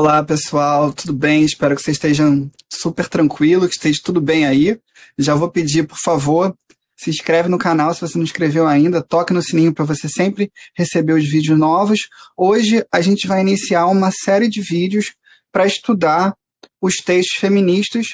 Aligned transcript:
Olá, 0.00 0.22
pessoal, 0.22 0.92
tudo 0.92 1.12
bem? 1.12 1.42
Espero 1.42 1.74
que 1.74 1.82
vocês 1.82 1.96
estejam 1.96 2.48
super 2.72 3.08
tranquilos, 3.08 3.66
que 3.66 3.74
esteja 3.74 4.00
tudo 4.04 4.20
bem 4.20 4.46
aí. 4.46 4.78
Já 5.18 5.34
vou 5.34 5.50
pedir, 5.50 5.88
por 5.88 5.98
favor, 5.98 6.54
se 6.96 7.10
inscreve 7.10 7.48
no 7.48 7.58
canal 7.58 7.92
se 7.92 8.02
você 8.02 8.16
não 8.16 8.22
inscreveu 8.22 8.68
ainda, 8.68 9.02
toque 9.02 9.32
no 9.32 9.42
sininho 9.42 9.74
para 9.74 9.84
você 9.84 10.08
sempre 10.08 10.52
receber 10.76 11.14
os 11.14 11.28
vídeos 11.28 11.58
novos. 11.58 11.98
Hoje 12.36 12.86
a 12.92 13.00
gente 13.00 13.26
vai 13.26 13.40
iniciar 13.40 13.86
uma 13.86 14.12
série 14.12 14.48
de 14.48 14.60
vídeos 14.62 15.14
para 15.50 15.66
estudar 15.66 16.32
os 16.80 16.98
textos 16.98 17.36
feministas 17.36 18.06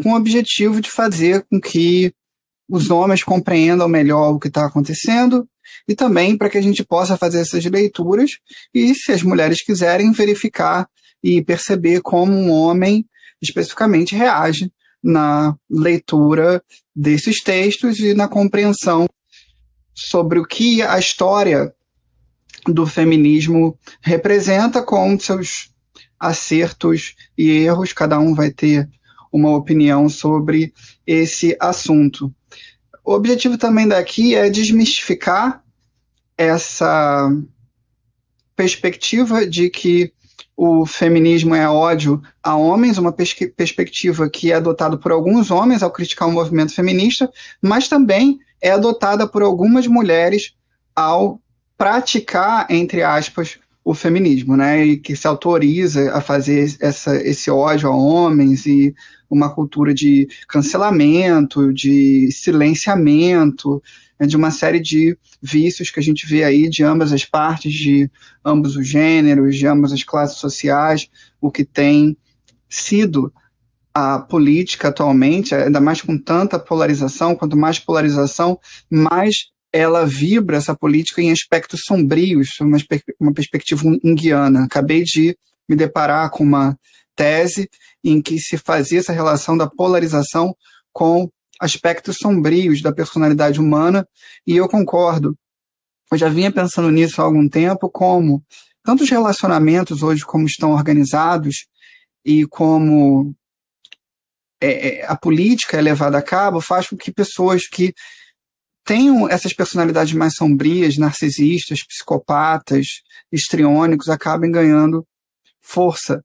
com 0.00 0.12
o 0.12 0.16
objetivo 0.16 0.80
de 0.80 0.92
fazer 0.92 1.44
com 1.50 1.60
que 1.60 2.14
os 2.70 2.88
homens 2.88 3.24
compreendam 3.24 3.88
melhor 3.88 4.30
o 4.30 4.38
que 4.38 4.46
está 4.46 4.64
acontecendo 4.64 5.44
e 5.88 5.96
também 5.96 6.38
para 6.38 6.48
que 6.48 6.58
a 6.58 6.62
gente 6.62 6.84
possa 6.84 7.16
fazer 7.16 7.40
essas 7.40 7.64
leituras 7.64 8.30
e, 8.72 8.94
se 8.94 9.10
as 9.10 9.24
mulheres 9.24 9.60
quiserem, 9.64 10.12
verificar 10.12 10.86
e 11.22 11.42
perceber 11.42 12.00
como 12.00 12.32
um 12.32 12.50
homem 12.50 13.06
especificamente 13.40 14.14
reage 14.14 14.72
na 15.02 15.56
leitura 15.68 16.62
desses 16.94 17.42
textos 17.42 17.98
e 17.98 18.14
na 18.14 18.28
compreensão 18.28 19.08
sobre 19.94 20.38
o 20.38 20.44
que 20.44 20.82
a 20.82 20.98
história 20.98 21.74
do 22.66 22.86
feminismo 22.86 23.76
representa 24.00 24.82
com 24.82 25.18
seus 25.18 25.70
acertos 26.18 27.16
e 27.36 27.50
erros, 27.50 27.92
cada 27.92 28.18
um 28.18 28.34
vai 28.34 28.50
ter 28.50 28.88
uma 29.32 29.56
opinião 29.56 30.08
sobre 30.08 30.72
esse 31.04 31.56
assunto. 31.58 32.32
O 33.04 33.12
objetivo 33.12 33.58
também 33.58 33.88
daqui 33.88 34.36
é 34.36 34.48
desmistificar 34.48 35.64
essa 36.38 37.28
perspectiva 38.54 39.44
de 39.44 39.68
que 39.68 40.12
o 40.56 40.84
feminismo 40.86 41.54
é 41.54 41.68
ódio 41.68 42.22
a 42.42 42.56
homens, 42.56 42.98
uma 42.98 43.12
pers 43.12 43.34
perspectiva 43.56 44.28
que 44.28 44.52
é 44.52 44.56
adotada 44.56 44.96
por 44.96 45.10
alguns 45.10 45.50
homens 45.50 45.82
ao 45.82 45.90
criticar 45.90 46.28
o 46.28 46.32
movimento 46.32 46.74
feminista, 46.74 47.30
mas 47.60 47.88
também 47.88 48.38
é 48.60 48.70
adotada 48.70 49.26
por 49.26 49.42
algumas 49.42 49.86
mulheres 49.86 50.54
ao 50.94 51.40
praticar, 51.76 52.66
entre 52.70 53.02
aspas, 53.02 53.58
o 53.84 53.94
feminismo, 53.94 54.56
né? 54.56 54.84
E 54.84 54.96
que 54.96 55.16
se 55.16 55.26
autoriza 55.26 56.12
a 56.12 56.20
fazer 56.20 56.76
essa, 56.80 57.16
esse 57.16 57.50
ódio 57.50 57.88
a 57.88 57.96
homens 57.96 58.64
e 58.66 58.94
uma 59.28 59.52
cultura 59.52 59.92
de 59.92 60.28
cancelamento, 60.46 61.72
de 61.72 62.30
silenciamento, 62.30 63.82
né, 64.22 64.28
de 64.28 64.36
uma 64.36 64.52
série 64.52 64.78
de 64.78 65.18
vícios 65.42 65.90
que 65.90 65.98
a 65.98 66.02
gente 66.02 66.24
vê 66.28 66.44
aí 66.44 66.68
de 66.68 66.84
ambas 66.84 67.12
as 67.12 67.24
partes, 67.24 67.72
de 67.72 68.08
ambos 68.44 68.76
os 68.76 68.86
gêneros, 68.86 69.56
de 69.56 69.66
ambas 69.66 69.92
as 69.92 70.04
classes 70.04 70.38
sociais, 70.38 71.10
o 71.40 71.50
que 71.50 71.64
tem 71.64 72.16
sido 72.68 73.32
a 73.92 74.20
política 74.20 74.88
atualmente, 74.88 75.56
ainda 75.56 75.80
mais 75.80 76.00
com 76.00 76.16
tanta 76.16 76.56
polarização, 76.56 77.34
quanto 77.34 77.56
mais 77.56 77.80
polarização, 77.80 78.60
mais 78.88 79.50
ela 79.72 80.06
vibra 80.06 80.56
essa 80.56 80.74
política 80.74 81.20
em 81.20 81.32
aspectos 81.32 81.80
sombrios, 81.84 82.60
uma, 82.60 82.78
uma 83.18 83.34
perspectiva 83.34 83.82
unguiana. 84.04 84.64
Acabei 84.64 85.02
de 85.02 85.36
me 85.68 85.74
deparar 85.74 86.30
com 86.30 86.44
uma 86.44 86.78
tese 87.16 87.68
em 88.04 88.22
que 88.22 88.38
se 88.38 88.56
fazia 88.56 89.00
essa 89.00 89.12
relação 89.12 89.56
da 89.56 89.66
polarização 89.66 90.54
com 90.92 91.28
aspectos 91.62 92.16
sombrios 92.20 92.82
da 92.82 92.92
personalidade 92.92 93.60
humana, 93.60 94.06
e 94.44 94.56
eu 94.56 94.68
concordo. 94.68 95.38
Eu 96.10 96.18
já 96.18 96.28
vinha 96.28 96.52
pensando 96.52 96.90
nisso 96.90 97.22
há 97.22 97.24
algum 97.24 97.48
tempo, 97.48 97.88
como 97.88 98.44
tantos 98.82 99.08
relacionamentos 99.08 100.02
hoje 100.02 100.24
como 100.24 100.44
estão 100.44 100.72
organizados 100.72 101.66
e 102.24 102.44
como 102.48 103.32
é, 104.60 105.00
é 105.00 105.06
a 105.06 105.16
política 105.16 105.78
é 105.78 105.80
levada 105.80 106.18
a 106.18 106.22
cabo 106.22 106.60
faz 106.60 106.88
com 106.88 106.96
que 106.96 107.12
pessoas 107.12 107.68
que 107.68 107.94
tenham 108.84 109.28
essas 109.28 109.54
personalidades 109.54 110.12
mais 110.12 110.34
sombrias, 110.34 110.96
narcisistas, 110.96 111.86
psicopatas, 111.86 112.86
histriônicos, 113.30 114.08
acabem 114.08 114.50
ganhando 114.50 115.06
força 115.60 116.24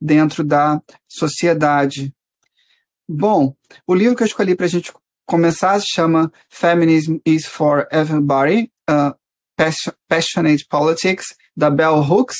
dentro 0.00 0.42
da 0.42 0.80
sociedade. 1.06 2.10
Bom, 3.06 3.54
o 3.86 3.94
livro 3.94 4.16
que 4.16 4.22
eu 4.22 4.26
escolhi 4.26 4.54
para 4.54 4.66
a 4.66 4.68
gente 4.68 4.92
começar 5.26 5.78
se 5.80 5.86
chama 5.92 6.32
Feminism 6.48 7.16
is 7.26 7.46
for 7.46 7.86
Everybody, 7.92 8.70
uh, 8.88 9.14
Passionate 10.08 10.64
Politics, 10.68 11.26
da 11.56 11.70
Bell 11.70 12.00
Hooks. 12.00 12.36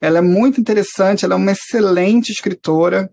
Ela 0.00 0.18
é 0.18 0.22
muito 0.22 0.60
interessante, 0.60 1.24
ela 1.24 1.34
é 1.34 1.36
uma 1.36 1.52
excelente 1.52 2.30
escritora, 2.32 3.10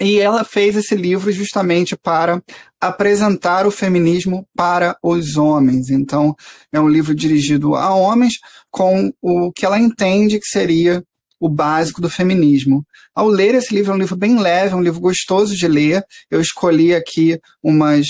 e 0.00 0.18
ela 0.18 0.44
fez 0.44 0.74
esse 0.76 0.94
livro 0.96 1.30
justamente 1.30 1.96
para 1.96 2.42
apresentar 2.80 3.66
o 3.66 3.70
feminismo 3.70 4.46
para 4.54 4.96
os 5.02 5.36
homens. 5.36 5.88
Então, 5.88 6.34
é 6.72 6.80
um 6.80 6.88
livro 6.88 7.14
dirigido 7.14 7.76
a 7.76 7.94
homens 7.94 8.34
com 8.70 9.12
o 9.22 9.52
que 9.52 9.64
ela 9.64 9.78
entende 9.78 10.40
que 10.40 10.48
seria 10.48 11.02
o 11.44 11.48
básico 11.50 12.00
do 12.00 12.08
feminismo. 12.08 12.82
Ao 13.14 13.28
ler 13.28 13.54
esse 13.54 13.74
livro, 13.74 13.92
é 13.92 13.94
um 13.94 13.98
livro 13.98 14.16
bem 14.16 14.40
leve, 14.40 14.72
é 14.72 14.76
um 14.76 14.82
livro 14.82 14.98
gostoso 14.98 15.54
de 15.54 15.68
ler. 15.68 16.02
Eu 16.30 16.40
escolhi 16.40 16.94
aqui 16.94 17.38
umas 17.62 18.06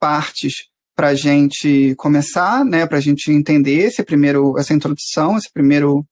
partes 0.00 0.64
para 0.96 1.08
a 1.08 1.14
gente 1.14 1.94
começar, 1.96 2.64
né, 2.64 2.86
para 2.86 2.96
a 2.96 3.00
gente 3.00 3.30
entender 3.30 3.88
esse 3.88 4.02
primeiro, 4.02 4.58
essa 4.58 4.72
introdução, 4.72 5.36
esse 5.36 5.52
primeiro 5.52 6.06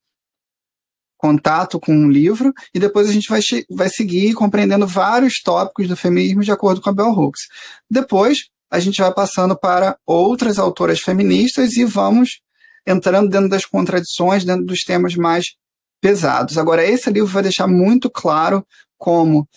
contato 1.16 1.80
com 1.80 1.94
um 1.94 2.10
livro, 2.10 2.52
e 2.74 2.78
depois 2.78 3.08
a 3.08 3.12
gente 3.14 3.30
vai, 3.30 3.40
vai 3.70 3.88
seguir 3.88 4.34
compreendendo 4.34 4.86
vários 4.86 5.40
tópicos 5.42 5.88
do 5.88 5.96
feminismo 5.96 6.42
de 6.42 6.52
acordo 6.52 6.82
com 6.82 6.90
a 6.90 6.94
Bell 6.94 7.12
Hooks. 7.12 7.44
Depois, 7.90 8.40
a 8.70 8.78
gente 8.78 9.00
vai 9.00 9.12
passando 9.14 9.58
para 9.58 9.96
outras 10.06 10.58
autoras 10.58 11.00
feministas 11.00 11.78
e 11.78 11.84
vamos 11.86 12.40
entrando 12.86 13.30
dentro 13.30 13.48
das 13.48 13.64
contradições, 13.64 14.44
dentro 14.44 14.66
dos 14.66 14.80
temas 14.80 15.14
mais 15.14 15.56
pesados. 16.00 16.58
Agora, 16.58 16.84
esse 16.84 17.10
livro 17.10 17.28
vai 17.28 17.42
deixar 17.42 17.66
muito 17.66 18.10
claro 18.10 18.64
como 18.96 19.48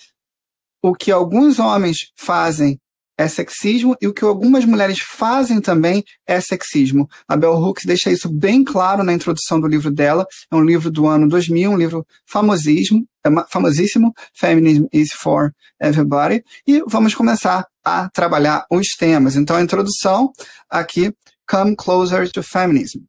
o 0.84 0.94
que 0.94 1.12
alguns 1.12 1.60
homens 1.60 1.98
fazem 2.16 2.80
é 3.18 3.28
sexismo 3.28 3.96
e 4.02 4.08
o 4.08 4.14
que 4.14 4.24
algumas 4.24 4.66
mulheres 4.66 5.00
fazem 5.00 5.62
também 5.62 6.04
é 6.26 6.42
sexismo. 6.42 7.08
A 7.28 7.38
Bell 7.38 7.54
Hooks 7.54 7.86
deixa 7.86 8.12
isso 8.12 8.28
bem 8.28 8.64
claro 8.64 9.04
na 9.04 9.14
introdução 9.14 9.60
do 9.60 9.68
livro 9.68 9.92
dela. 9.92 10.26
É 10.52 10.56
um 10.56 10.64
livro 10.64 10.90
do 10.90 11.06
ano 11.06 11.28
2000, 11.28 11.72
um 11.72 11.78
livro 11.78 12.06
famosíssimo, 12.26 13.06
é 13.24 13.30
famosíssimo, 13.50 14.12
Feminism 14.34 14.86
is 14.92 15.12
for 15.14 15.54
Everybody. 15.80 16.44
E 16.68 16.82
vamos 16.88 17.14
começar 17.14 17.68
a 17.86 18.10
trabalhar 18.10 18.66
os 18.72 18.88
temas. 18.98 19.36
Então, 19.36 19.56
a 19.56 19.62
introdução 19.62 20.32
aqui, 20.70 21.14
Come 21.48 21.76
Closer 21.76 22.32
to 22.32 22.42
Feminism. 22.42 23.02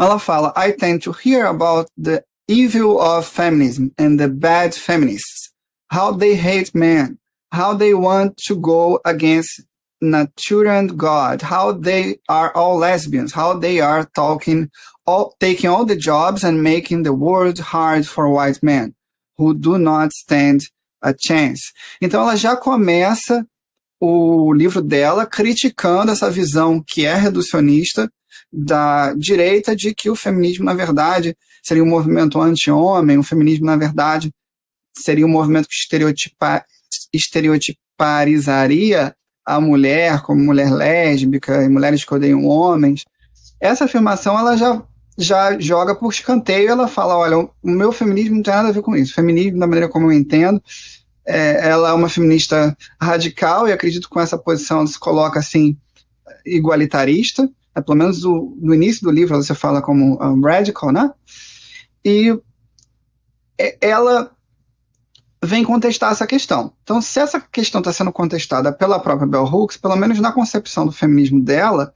Ela 0.00 0.18
fala, 0.18 0.52
I 0.56 0.72
tend 0.72 1.02
to 1.02 1.12
hear 1.12 1.44
about 1.44 1.88
the 1.94 2.24
evil 2.48 2.98
of 2.98 3.26
feminism 3.26 3.92
and 3.98 4.18
the 4.18 4.28
bad 4.28 4.74
feminists, 4.74 5.52
how 5.90 6.12
they 6.12 6.36
hate 6.36 6.74
men, 6.74 7.18
how 7.52 7.74
they 7.74 7.92
want 7.92 8.38
to 8.46 8.56
go 8.56 9.00
against 9.04 9.60
nature 10.00 10.66
and 10.66 10.96
God, 10.96 11.42
how 11.42 11.72
they 11.72 12.18
are 12.30 12.50
all 12.56 12.78
lesbians, 12.78 13.34
how 13.34 13.52
they 13.52 13.80
are 13.80 14.08
talking, 14.14 14.70
all, 15.06 15.34
taking 15.38 15.68
all 15.68 15.84
the 15.84 15.96
jobs 15.96 16.42
and 16.42 16.62
making 16.62 17.02
the 17.02 17.12
world 17.12 17.58
hard 17.58 18.06
for 18.06 18.28
white 18.30 18.62
men 18.62 18.94
who 19.36 19.52
do 19.54 19.78
not 19.78 20.12
stand 20.12 20.62
a 21.02 21.14
chance. 21.14 21.72
Então 22.00 22.22
ela 22.22 22.36
já 22.36 22.56
começa 22.56 23.46
o 24.00 24.52
livro 24.54 24.80
dela 24.80 25.26
criticando 25.26 26.10
essa 26.10 26.30
visão 26.30 26.82
que 26.82 27.04
é 27.04 27.14
reducionista 27.14 28.10
da 28.52 29.14
direita 29.14 29.76
de 29.76 29.94
que 29.94 30.10
o 30.10 30.16
feminismo, 30.16 30.64
na 30.64 30.74
verdade, 30.74 31.36
seria 31.62 31.84
um 31.84 31.88
movimento 31.88 32.40
anti-homem, 32.40 33.18
o 33.18 33.22
feminismo, 33.22 33.66
na 33.66 33.76
verdade, 33.76 34.32
seria 34.96 35.24
um 35.24 35.30
movimento 35.30 35.68
que 35.68 35.74
estereotipa, 35.74 36.64
estereotiparizaria 37.12 39.14
a 39.44 39.60
mulher 39.60 40.22
como 40.22 40.42
mulher 40.42 40.70
lésbica 40.70 41.64
e 41.64 41.68
mulheres 41.68 42.04
que 42.04 42.14
odeiam 42.14 42.46
homens. 42.46 43.04
Essa 43.60 43.84
afirmação 43.84 44.38
ela 44.38 44.56
já, 44.56 44.82
já 45.18 45.58
joga 45.58 45.94
por 45.94 46.12
escanteio, 46.12 46.70
ela 46.70 46.88
fala, 46.88 47.16
olha, 47.16 47.38
o 47.38 47.50
meu 47.62 47.92
feminismo 47.92 48.36
não 48.36 48.42
tem 48.42 48.54
nada 48.54 48.68
a 48.68 48.72
ver 48.72 48.82
com 48.82 48.96
isso. 48.96 49.12
O 49.12 49.14
feminismo, 49.14 49.58
da 49.58 49.66
maneira 49.66 49.88
como 49.88 50.06
eu 50.06 50.12
entendo, 50.12 50.62
é, 51.26 51.68
ela 51.68 51.90
é 51.90 51.92
uma 51.92 52.08
feminista 52.08 52.76
radical 53.00 53.68
e 53.68 53.72
acredito 53.72 54.04
que 54.04 54.10
com 54.10 54.20
essa 54.20 54.38
posição 54.38 54.86
se 54.86 54.98
coloca 54.98 55.38
assim 55.38 55.76
igualitarista, 56.44 57.48
pelo 57.74 57.96
menos 57.98 58.24
o, 58.24 58.56
no 58.60 58.74
início 58.74 59.02
do 59.02 59.10
livro 59.10 59.36
você 59.36 59.54
fala 59.54 59.80
como 59.80 60.22
um, 60.22 60.40
radical, 60.40 60.92
né? 60.92 61.12
E 62.04 62.38
ela 63.80 64.30
vem 65.42 65.64
contestar 65.64 66.12
essa 66.12 66.26
questão. 66.26 66.72
Então, 66.82 67.00
se 67.00 67.18
essa 67.18 67.40
questão 67.40 67.80
está 67.80 67.92
sendo 67.92 68.12
contestada 68.12 68.72
pela 68.72 69.00
própria 69.00 69.26
Bell 69.26 69.44
Hooks, 69.44 69.76
pelo 69.76 69.96
menos 69.96 70.20
na 70.20 70.32
concepção 70.32 70.86
do 70.86 70.92
feminismo 70.92 71.40
dela, 71.40 71.94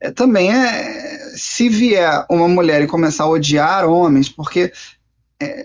é, 0.00 0.10
também 0.10 0.52
é 0.52 1.32
se 1.36 1.68
vier 1.68 2.26
uma 2.30 2.48
mulher 2.48 2.82
e 2.82 2.86
começar 2.86 3.24
a 3.24 3.28
odiar 3.28 3.86
homens, 3.86 4.28
porque 4.28 4.60
é, 4.70 4.72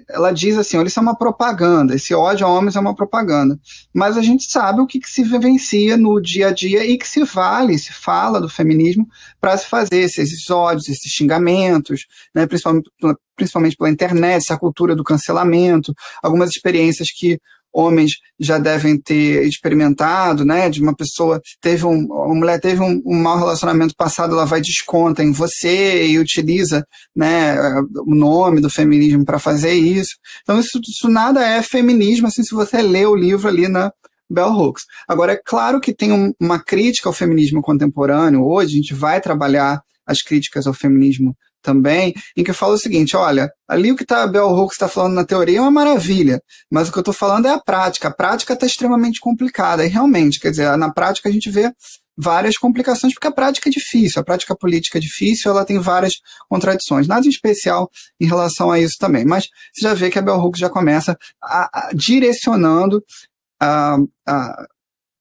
ela 0.08 0.32
diz 0.32 0.58
assim, 0.58 0.78
olha, 0.78 0.88
isso 0.88 1.00
é 1.00 1.02
uma 1.02 1.18
propaganda, 1.18 1.96
esse 1.96 2.14
ódio 2.14 2.46
a 2.46 2.50
homens 2.50 2.76
é 2.76 2.80
uma 2.80 2.96
propaganda. 2.96 3.60
Mas 3.94 4.18
a 4.18 4.22
gente 4.22 4.50
sabe 4.50 4.80
o 4.80 4.86
que, 4.86 5.00
que 5.00 5.10
se 5.10 5.24
vivencia 5.24 5.98
no 5.98 6.22
dia 6.22 6.50
a 6.50 6.52
dia 6.52 6.86
e 6.86 6.98
que 6.98 7.08
se 7.08 7.24
vale, 7.24 7.78
se 7.78 7.92
fala 7.92 8.40
do 8.40 8.48
feminismo 8.48 9.08
para 9.42 9.58
se 9.58 9.68
fazer 9.68 9.98
esses 9.98 10.50
ódios, 10.50 10.88
esses 10.88 11.12
xingamentos, 11.12 12.06
né, 12.36 12.46
principalmente, 12.46 12.90
principalmente 13.36 13.76
pela 13.76 13.90
internet, 13.90 14.44
essa 14.44 14.58
cultura 14.58 14.96
do 14.96 15.04
cancelamento, 15.04 15.94
algumas 16.22 16.52
experiências 16.52 17.10
que 17.12 17.40
homens 17.74 18.14
já 18.40 18.58
devem 18.58 19.00
ter 19.00 19.48
experimentado, 19.48 20.46
né? 20.46 20.70
De 20.70 20.82
uma 20.82 20.96
pessoa 20.96 21.42
teve 21.60 21.86
um, 21.86 22.06
uma 22.06 22.36
mulher 22.36 22.60
teve 22.60 22.82
um, 22.82 23.02
um 23.06 23.16
mau 23.16 23.38
relacionamento 23.38 23.96
passado, 23.98 24.34
ela 24.34 24.46
vai 24.46 24.62
desconta 24.62 25.24
em 25.24 25.32
você 25.32 26.06
e 26.08 26.20
utiliza, 26.20 26.86
né? 27.16 27.56
O 28.06 28.14
nome 28.14 28.62
do 28.62 28.70
feminismo 28.70 29.26
para 29.26 29.40
fazer 29.40 29.74
isso. 29.74 30.16
Então 30.44 30.60
isso, 30.60 30.80
isso 30.88 31.10
nada 31.10 31.46
é 31.46 31.62
feminismo, 31.62 32.28
assim, 32.28 32.44
se 32.44 32.54
você 32.54 32.82
lê 32.82 33.06
o 33.06 33.16
livro 33.16 33.48
ali 33.48 33.68
na 33.68 33.92
Bell 34.30 34.52
Hooks. 34.52 34.84
Agora 35.08 35.34
é 35.34 35.42
claro 35.44 35.80
que 35.80 35.94
tem 35.94 36.12
um, 36.12 36.34
uma 36.40 36.60
crítica 36.60 37.10
ao 37.10 37.14
feminismo 37.14 37.62
contemporâneo. 37.62 38.46
Hoje 38.46 38.74
a 38.74 38.78
gente 38.78 38.94
vai 38.94 39.22
trabalhar 39.22 39.82
as 40.06 40.22
críticas 40.22 40.68
ao 40.68 40.74
feminismo 40.74 41.36
também, 41.64 42.14
em 42.38 42.44
que 42.44 42.54
fala 42.54 42.76
o 42.76 42.78
seguinte: 42.78 43.16
olha, 43.16 43.50
ali 43.68 43.92
o 43.92 43.96
que 43.96 44.06
tá, 44.06 44.24
a 44.24 44.28
Bell 44.28 44.50
Hooks 44.50 44.76
está 44.76 44.88
falando 44.88 45.14
na 45.14 45.26
teoria 45.26 45.58
é 45.58 45.62
uma 45.62 45.72
maravilha, 45.72 46.40
mas 46.70 46.90
o 46.90 46.92
que 46.92 47.00
eu 47.00 47.02
estou 47.02 47.14
falando 47.14 47.48
é 47.48 47.52
a 47.52 47.60
prática. 47.60 48.10
A 48.10 48.14
prática 48.14 48.54
está 48.54 48.66
extremamente 48.66 49.20
complicada, 49.20 49.84
e 49.86 49.90
realmente, 49.90 50.40
quer 50.40 50.52
dizer, 50.52 50.78
na 50.78 50.92
prática 50.92 51.30
a 51.30 51.32
gente 51.32 51.50
vê 51.50 51.72
várias 52.16 52.58
complicações, 52.58 53.14
porque 53.14 53.28
a 53.28 53.32
prática 53.32 53.70
é 53.70 53.72
difícil, 53.72 54.22
a 54.22 54.26
prática 54.26 54.56
política 54.56 54.98
é 54.98 55.02
difícil, 55.02 55.50
ela 55.50 55.66
tem 55.66 55.80
várias 55.80 56.14
contradições. 56.48 57.08
Nada 57.08 57.28
especial 57.28 57.90
em 58.20 58.28
relação 58.28 58.70
a 58.70 58.80
isso 58.80 58.98
também, 59.00 59.26
mas 59.26 59.48
você 59.74 59.82
já 59.88 59.94
vê 59.94 60.12
que 60.12 60.20
a 60.20 60.22
Bell 60.22 60.38
Hooks 60.38 60.60
já 60.60 60.70
começa 60.70 61.18
a, 61.42 61.88
a, 61.88 61.90
direcionando 61.94 63.04
a, 63.60 63.98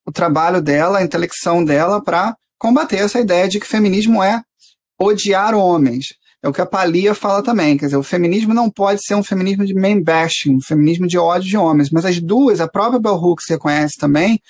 o 0.07 0.13
trabalho 0.13 0.61
dela, 0.61 0.99
a 0.99 1.03
intelecção 1.03 1.65
dela 1.65 2.03
para 2.03 2.37
combater 2.59 2.99
essa 2.99 3.21
ideia 3.21 3.49
de 3.49 3.59
que 3.59 3.67
feminismo 3.67 4.23
é 4.23 4.43
odiar 5.01 5.55
homens. 5.55 6.15
É 6.43 6.49
o 6.49 6.53
que 6.53 6.61
a 6.61 6.67
Palia 6.67 7.15
fala 7.15 7.41
também, 7.41 7.77
quer 7.77 7.85
dizer, 7.87 7.97
o 7.97 8.03
feminismo 8.03 8.53
não 8.53 8.69
pode 8.69 9.01
ser 9.05 9.15
um 9.15 9.23
feminismo 9.23 9.65
de 9.65 9.75
man 9.75 10.03
bashing, 10.03 10.57
um 10.57 10.61
feminismo 10.61 11.07
de 11.07 11.17
ódio 11.17 11.49
de 11.49 11.57
homens, 11.57 11.89
mas 11.91 12.05
as 12.05 12.21
duas, 12.21 12.61
a 12.61 12.67
própria 12.67 12.99
Bell 12.99 13.15
Hooks 13.15 13.47
reconhece 13.49 13.97
também, 13.97 14.41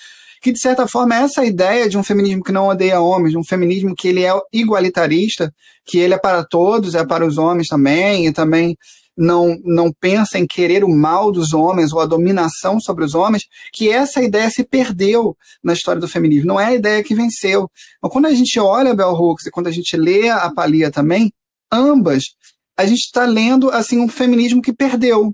que 0.41 0.51
de 0.51 0.59
certa 0.59 0.87
forma 0.87 1.15
essa 1.15 1.45
ideia 1.45 1.87
de 1.87 1.95
um 1.95 2.03
feminismo 2.03 2.43
que 2.43 2.51
não 2.51 2.67
odeia 2.67 2.99
homens, 2.99 3.31
de 3.31 3.37
um 3.37 3.43
feminismo 3.43 3.93
que 3.95 4.07
ele 4.07 4.25
é 4.25 4.33
igualitarista, 4.51 5.53
que 5.85 5.99
ele 5.99 6.15
é 6.15 6.17
para 6.17 6.43
todos, 6.43 6.95
é 6.95 7.05
para 7.05 7.25
os 7.25 7.37
homens 7.37 7.67
também, 7.67 8.25
e 8.25 8.33
também 8.33 8.75
não, 9.15 9.55
não 9.63 9.91
pensa 9.93 10.39
em 10.39 10.47
querer 10.47 10.83
o 10.83 10.89
mal 10.89 11.31
dos 11.31 11.53
homens 11.53 11.93
ou 11.93 11.99
a 11.99 12.07
dominação 12.07 12.79
sobre 12.79 13.05
os 13.05 13.13
homens, 13.13 13.43
que 13.71 13.89
essa 13.89 14.21
ideia 14.21 14.49
se 14.49 14.63
perdeu 14.63 15.37
na 15.63 15.73
história 15.73 16.01
do 16.01 16.07
feminismo. 16.07 16.47
Não 16.47 16.59
é 16.59 16.65
a 16.65 16.73
ideia 16.73 17.03
que 17.03 17.13
venceu. 17.13 17.69
Mas 18.01 18.11
quando 18.11 18.25
a 18.25 18.33
gente 18.33 18.59
olha 18.59 18.91
a 18.91 18.95
Bell 18.95 19.13
Hooks 19.13 19.45
e 19.45 19.51
quando 19.51 19.67
a 19.67 19.71
gente 19.71 19.95
lê 19.95 20.29
a 20.29 20.51
Palia 20.51 20.89
também, 20.89 21.31
ambas, 21.73 22.23
a 22.77 22.85
gente 22.85 22.99
está 22.99 23.25
lendo 23.25 23.69
assim 23.69 23.99
um 23.99 24.07
feminismo 24.07 24.61
que 24.61 24.73
perdeu, 24.73 25.33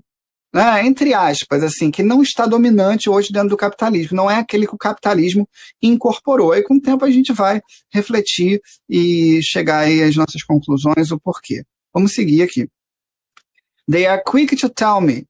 né, 0.52 0.84
entre 0.84 1.14
aspas, 1.14 1.62
assim, 1.62 1.90
que 1.90 2.02
não 2.02 2.22
está 2.22 2.46
dominante 2.46 3.08
hoje 3.08 3.32
dentro 3.32 3.50
do 3.50 3.56
capitalismo. 3.56 4.16
Não 4.16 4.30
é 4.30 4.36
aquele 4.36 4.66
que 4.66 4.74
o 4.74 4.78
capitalismo 4.78 5.48
incorporou. 5.80 6.54
E 6.54 6.62
com 6.62 6.74
o 6.74 6.80
tempo 6.80 7.04
a 7.04 7.10
gente 7.10 7.32
vai 7.32 7.60
refletir 7.92 8.60
e 8.88 9.40
chegar 9.42 9.80
aí 9.80 10.02
às 10.02 10.16
nossas 10.16 10.42
conclusões, 10.42 11.10
o 11.10 11.20
porquê. 11.20 11.62
Vamos 11.94 12.14
seguir 12.14 12.42
aqui. 12.42 12.68
They 13.88 14.06
are 14.06 14.22
quick 14.24 14.56
to 14.56 14.68
tell 14.68 15.00
me 15.00 15.26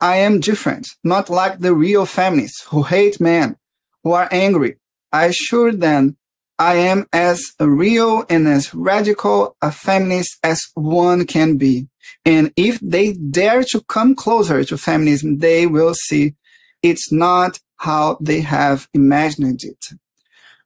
I 0.00 0.24
am 0.24 0.40
different, 0.40 0.88
not 1.04 1.30
like 1.30 1.58
the 1.58 1.72
real 1.72 2.04
feminists 2.04 2.66
who 2.72 2.82
hate 2.82 3.20
men, 3.20 3.56
who 4.02 4.14
are 4.14 4.28
angry. 4.32 4.78
I 5.12 5.26
assure 5.26 5.72
them 5.72 6.16
I 6.58 6.76
am 6.76 7.06
as 7.12 7.40
real 7.60 8.24
and 8.28 8.46
as 8.46 8.74
radical 8.74 9.56
a 9.60 9.72
feminist 9.72 10.38
as 10.42 10.60
one 10.74 11.24
can 11.26 11.56
be. 11.56 11.88
And 12.24 12.52
if 12.56 12.78
they 12.80 13.14
dare 13.14 13.64
to 13.72 13.82
come 13.88 14.14
closer 14.14 14.64
to 14.64 14.76
feminism, 14.76 15.38
they 15.38 15.66
will 15.66 15.94
see 15.94 16.34
it's 16.82 17.10
not 17.10 17.58
how 17.76 18.16
they 18.20 18.40
have 18.40 18.86
imagined 18.94 19.64
it. 19.64 19.96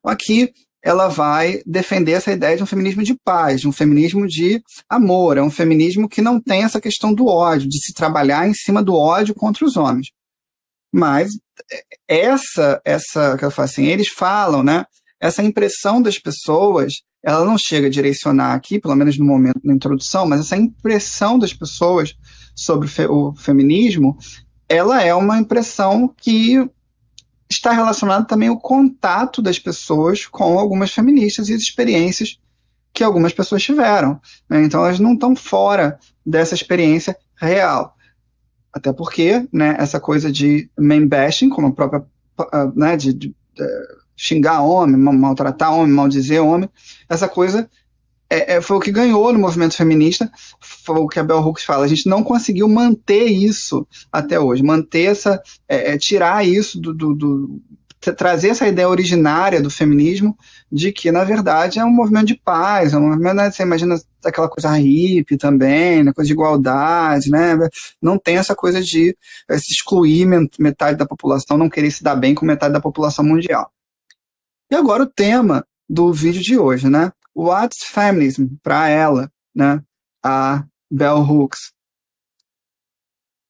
Aqui, 0.05 0.53
ela 0.83 1.09
vai 1.09 1.63
defender 1.67 2.13
essa 2.13 2.31
ideia 2.31 2.57
de 2.57 2.63
um 2.63 2.67
feminismo 2.67 3.03
de 3.03 3.15
paz, 3.25 3.63
de 3.63 3.69
um 3.69 3.73
feminismo 3.73 4.27
de 4.29 4.63
amor, 4.89 5.37
é 5.37 5.43
um 5.43 5.51
feminismo 5.51 6.09
que 6.09 6.23
não 6.23 6.41
tem 6.41 6.63
essa 6.63 6.81
questão 6.81 7.13
do 7.13 7.27
ódio, 7.27 7.69
de 7.69 7.85
se 7.85 7.93
trabalhar 7.93 8.47
em 8.47 8.55
cima 8.55 8.83
do 8.83 8.95
ódio 8.95 9.35
contra 9.35 9.65
os 9.65 9.77
homens. 9.77 10.09
Mas 10.93 11.31
essa, 12.07 12.81
essa 12.85 13.37
que 13.37 13.45
eu 13.45 13.51
falo 13.51 13.65
assim, 13.65 13.87
eles 13.87 14.09
falam, 14.09 14.63
né? 14.63 14.85
Essa 15.21 15.43
impressão 15.43 16.01
das 16.01 16.19
pessoas, 16.19 17.03
ela 17.25 17.45
não 17.45 17.57
chega 17.59 17.87
a 17.87 17.91
direcionar 17.91 18.55
aqui, 18.55 18.79
pelo 18.79 18.95
menos 18.95 19.19
no 19.19 19.25
momento 19.25 19.61
da 19.65 19.73
introdução, 19.73 20.27
mas 20.27 20.41
essa 20.41 20.57
impressão 20.57 21.39
das 21.39 21.53
pessoas 21.53 22.15
sobre 22.55 22.89
o 23.09 23.35
feminismo, 23.35 24.17
ela 24.69 25.03
é 25.03 25.15
uma 25.15 25.39
impressão 25.39 26.13
que 26.17 26.69
está 27.49 27.73
relacionada 27.73 28.25
também 28.25 28.49
ao 28.49 28.59
contato 28.59 29.41
das 29.41 29.59
pessoas 29.59 30.27
com 30.27 30.59
algumas 30.59 30.93
feministas 30.93 31.49
e 31.49 31.55
as 31.55 31.63
experiências 31.63 32.39
que 32.93 33.05
algumas 33.05 33.33
pessoas 33.33 33.63
tiveram. 33.63 34.21
Né? 34.49 34.65
Então, 34.65 34.85
elas 34.85 34.99
não 34.99 35.15
estão 35.15 35.37
fora 35.37 35.99
dessa 36.25 36.55
experiência 36.55 37.17
real. 37.37 37.95
Até 38.73 38.93
porque 38.93 39.47
né, 39.53 39.77
essa 39.79 40.01
coisa 40.01 40.31
de 40.33 40.71
main 40.79 41.07
bashing, 41.07 41.49
como 41.49 41.69
a 41.69 41.73
própria. 41.73 42.05
Né, 42.75 42.97
de, 42.97 43.13
de, 43.15 43.29
de 43.29 43.65
xingar 44.17 44.63
homem, 44.63 44.97
maltratar 44.97 45.73
homem, 45.75 45.93
maldizer 45.93 46.43
homem, 46.43 46.69
essa 47.09 47.29
coisa 47.29 47.69
é, 48.29 48.57
é, 48.57 48.61
foi 48.61 48.77
o 48.77 48.81
que 48.81 48.91
ganhou 48.91 49.33
no 49.33 49.39
movimento 49.39 49.77
feminista, 49.77 50.31
foi 50.61 50.99
o 50.99 51.07
que 51.07 51.19
a 51.19 51.25
Bell 51.25 51.39
Hooks 51.39 51.65
fala. 51.65 51.85
A 51.85 51.89
gente 51.89 52.09
não 52.09 52.25
conseguiu 52.25 52.69
manter 52.69 53.27
isso 53.27 53.87
até 54.11 54.39
hoje, 54.39 54.63
manter 54.63 55.05
essa, 55.05 55.41
é, 55.69 55.93
é 55.93 55.99
tirar 55.99 56.45
isso 56.45 56.81
do, 56.81 56.93
do, 56.93 57.15
do, 57.15 57.63
trazer 58.13 58.49
essa 58.49 58.67
ideia 58.67 58.89
originária 58.89 59.63
do 59.63 59.71
feminismo 59.71 60.37
de 60.71 60.93
que, 60.93 61.13
na 61.13 61.25
verdade, 61.25 61.79
é 61.79 61.85
um 61.85 61.91
movimento 61.91 62.27
de 62.27 62.35
paz, 62.35 62.93
é 62.93 62.97
um 62.99 63.09
movimento, 63.09 63.35
né, 63.37 63.51
você 63.51 63.63
imagina 63.63 63.97
aquela 64.25 64.49
coisa 64.49 64.71
hippie 64.77 65.37
também, 65.37 66.03
né, 66.03 66.13
coisa 66.13 66.27
de 66.27 66.33
igualdade, 66.33 67.31
né, 67.31 67.57
não 68.03 68.19
tem 68.19 68.37
essa 68.39 68.55
coisa 68.55 68.83
de 68.83 69.17
é, 69.49 69.57
se 69.59 69.73
excluir 69.73 70.27
metade 70.59 70.99
da 70.99 71.07
população, 71.07 71.57
não 71.57 71.71
querer 71.71 71.91
se 71.91 72.03
dar 72.03 72.17
bem 72.17 72.35
com 72.35 72.45
metade 72.45 72.73
da 72.73 72.81
população 72.81 73.25
mundial. 73.25 73.71
E 74.71 74.75
agora 74.75 75.05
o 75.05 75.07
tema 75.07 75.65
do 75.89 76.13
vídeo 76.13 76.43
de 76.43 76.59
hoje, 76.59 76.89
né? 76.89 77.13
What's 77.35 77.85
Feminism? 77.85 78.47
Para 78.63 78.89
ela, 78.89 79.31
né? 79.55 79.81
A 80.25 80.65
Bell 80.91 81.21
Hooks. 81.21 81.73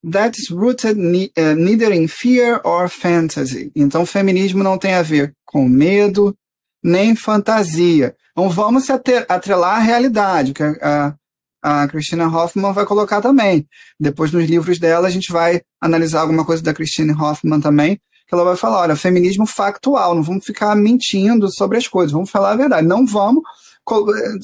That's 0.08 0.50
rooted 0.50 1.00
ne 1.00 1.32
uh, 1.38 1.54
neither 1.56 1.92
in 1.92 2.06
fear 2.06 2.60
or 2.64 2.88
fantasy. 2.88 3.72
Então, 3.74 4.04
feminismo 4.04 4.62
não 4.62 4.78
tem 4.78 4.94
a 4.94 5.02
ver 5.02 5.34
com 5.44 5.68
medo 5.68 6.36
nem 6.82 7.16
fantasia. 7.16 8.14
Então, 8.32 8.50
vamos 8.50 8.84
se 8.84 8.92
atrelar 8.92 9.76
à 9.76 9.80
realidade, 9.80 10.52
que 10.52 10.62
a, 10.62 11.16
a 11.62 11.88
Christina 11.88 12.28
Hoffman 12.28 12.72
vai 12.72 12.84
colocar 12.84 13.20
também. 13.20 13.66
Depois, 13.98 14.30
nos 14.30 14.44
livros 14.44 14.78
dela, 14.78 15.08
a 15.08 15.10
gente 15.10 15.32
vai 15.32 15.62
analisar 15.80 16.20
alguma 16.20 16.44
coisa 16.44 16.62
da 16.62 16.74
Christine 16.74 17.12
Hoffman 17.12 17.60
também, 17.60 17.98
que 18.26 18.34
ela 18.34 18.44
vai 18.44 18.56
falar, 18.56 18.80
olha, 18.80 18.96
feminismo 18.96 19.46
factual, 19.46 20.14
não 20.14 20.22
vamos 20.22 20.44
ficar 20.44 20.74
mentindo 20.74 21.50
sobre 21.52 21.78
as 21.78 21.86
coisas, 21.86 22.12
vamos 22.12 22.30
falar 22.30 22.52
a 22.52 22.56
verdade. 22.56 22.86
Não 22.86 23.06
vamos 23.06 23.42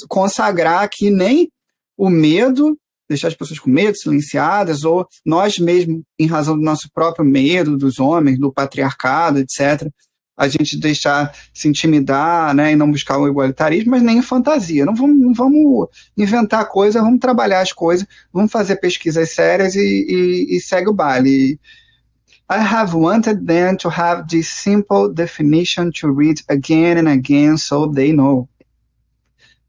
consagrar 0.08 0.82
aqui 0.82 1.10
nem 1.10 1.50
o 1.96 2.08
medo, 2.08 2.78
deixar 3.08 3.28
as 3.28 3.34
pessoas 3.34 3.58
com 3.58 3.68
medo, 3.68 3.96
silenciadas, 3.96 4.84
ou 4.84 5.06
nós 5.26 5.58
mesmos, 5.58 6.02
em 6.18 6.26
razão 6.26 6.56
do 6.56 6.62
nosso 6.62 6.88
próprio 6.94 7.24
medo, 7.24 7.76
dos 7.76 7.98
homens, 7.98 8.38
do 8.38 8.52
patriarcado, 8.52 9.38
etc., 9.38 9.88
a 10.34 10.48
gente 10.48 10.78
deixar 10.78 11.32
se 11.52 11.68
intimidar, 11.68 12.54
né, 12.54 12.72
e 12.72 12.76
não 12.76 12.90
buscar 12.90 13.18
o 13.18 13.28
igualitarismo, 13.28 13.90
mas 13.90 14.02
nem 14.02 14.22
fantasia. 14.22 14.84
Não 14.84 14.94
vamos, 14.94 15.20
não 15.20 15.34
vamos 15.34 15.88
inventar 16.16 16.68
coisas, 16.68 17.02
vamos 17.02 17.20
trabalhar 17.20 17.60
as 17.60 17.72
coisas, 17.72 18.06
vamos 18.32 18.50
fazer 18.50 18.76
pesquisas 18.76 19.34
sérias 19.34 19.74
e, 19.76 19.80
e, 19.80 20.56
e 20.56 20.60
segue 20.60 20.88
o 20.88 20.94
baile. 20.94 21.60
I 22.52 22.58
have 22.58 22.92
wanted 22.92 23.46
them 23.46 23.78
to 23.78 23.88
have 23.88 24.28
this 24.28 24.50
simple 24.50 25.08
definition 25.08 25.90
to 25.92 26.10
read 26.10 26.38
again 26.50 26.98
and 26.98 27.08
again 27.08 27.56
so 27.56 27.86
they 27.86 28.12
know. 28.12 28.46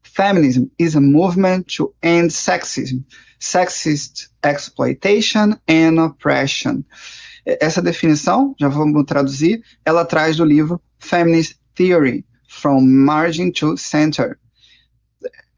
Feminism 0.02 0.70
is 0.76 0.94
a 0.94 1.00
movement 1.00 1.66
to 1.76 1.94
end 2.02 2.28
sexism, 2.28 3.02
sexist 3.40 4.28
exploitation 4.42 5.58
and 5.66 5.98
oppression. 5.98 6.84
Essa 7.46 7.80
definição, 7.80 8.54
já 8.60 8.68
vamos 8.68 9.06
traduzir, 9.06 9.62
ela 9.86 10.04
traz 10.04 10.36
do 10.36 10.44
livro 10.44 10.78
Feminist 10.98 11.58
Theory, 11.74 12.22
From 12.48 12.82
Margin 12.82 13.50
to 13.52 13.78
Center. 13.78 14.38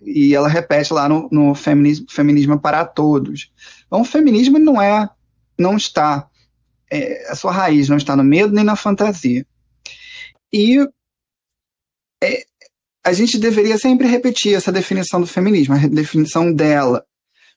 e 0.00 0.33
ela 0.33 0.49
repete 0.49 0.92
lá 0.92 1.09
no, 1.09 1.28
no 1.33 1.56
feminismo, 1.56 2.06
feminismo 2.09 2.61
para 2.61 2.85
todos. 2.85 3.50
Então, 3.85 4.02
o 4.02 4.04
feminismo 4.04 4.61
não 4.61 4.80
é, 4.80 5.11
não 5.59 5.76
está, 5.76 6.28
é, 6.90 7.31
a 7.31 7.35
sua 7.35 7.52
raiz 7.52 7.88
não 7.88 7.97
está 7.97 8.16
no 8.16 8.25
medo 8.25 8.55
nem 8.55 8.64
na 8.64 8.76
fantasia. 8.76 9.47
E 10.52 10.78
é, 12.23 12.45
a 13.05 13.12
gente 13.12 13.38
deveria 13.38 13.78
sempre 13.78 14.07
repetir 14.07 14.55
essa 14.55 14.73
definição 14.73 15.21
do 15.21 15.26
feminismo, 15.26 15.75
a 15.75 15.78
definição 15.78 16.52
dela. 16.52 17.05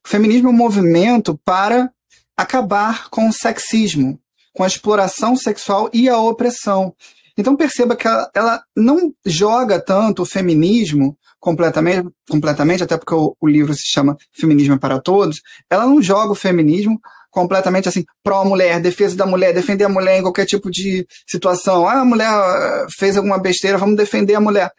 O 0.05 0.09
feminismo 0.09 0.49
é 0.49 0.51
um 0.51 0.55
movimento 0.55 1.39
para 1.43 1.91
acabar 2.37 3.09
com 3.09 3.27
o 3.27 3.33
sexismo, 3.33 4.19
com 4.53 4.63
a 4.63 4.67
exploração 4.67 5.35
sexual 5.35 5.89
e 5.93 6.07
a 6.07 6.17
opressão. 6.17 6.95
Então 7.37 7.55
perceba 7.55 7.95
que 7.95 8.07
ela, 8.07 8.29
ela 8.35 8.63
não 8.75 9.13
joga 9.25 9.79
tanto 9.79 10.23
o 10.23 10.25
feminismo 10.25 11.17
completamente, 11.39 12.09
completamente 12.29 12.83
até 12.83 12.97
porque 12.97 13.13
o, 13.13 13.35
o 13.39 13.47
livro 13.47 13.73
se 13.73 13.87
chama 13.87 14.17
Feminismo 14.33 14.77
para 14.77 14.99
Todos, 14.99 15.41
ela 15.69 15.85
não 15.85 16.01
joga 16.01 16.33
o 16.33 16.35
feminismo 16.35 16.99
completamente 17.29 17.87
assim, 17.87 18.03
pró-mulher, 18.23 18.81
defesa 18.81 19.15
da 19.15 19.25
mulher, 19.25 19.53
defender 19.53 19.83
a 19.83 19.89
mulher 19.89 20.19
em 20.19 20.21
qualquer 20.21 20.45
tipo 20.45 20.69
de 20.69 21.05
situação. 21.27 21.87
Ah, 21.87 22.01
a 22.01 22.05
mulher 22.05 22.29
eh, 22.29 22.87
fez 22.97 23.17
alguma 23.17 23.39
besteira, 23.39 23.77
vamos 23.77 23.95
defender 23.95 24.35
a 24.35 24.41
mulher. 24.41 24.71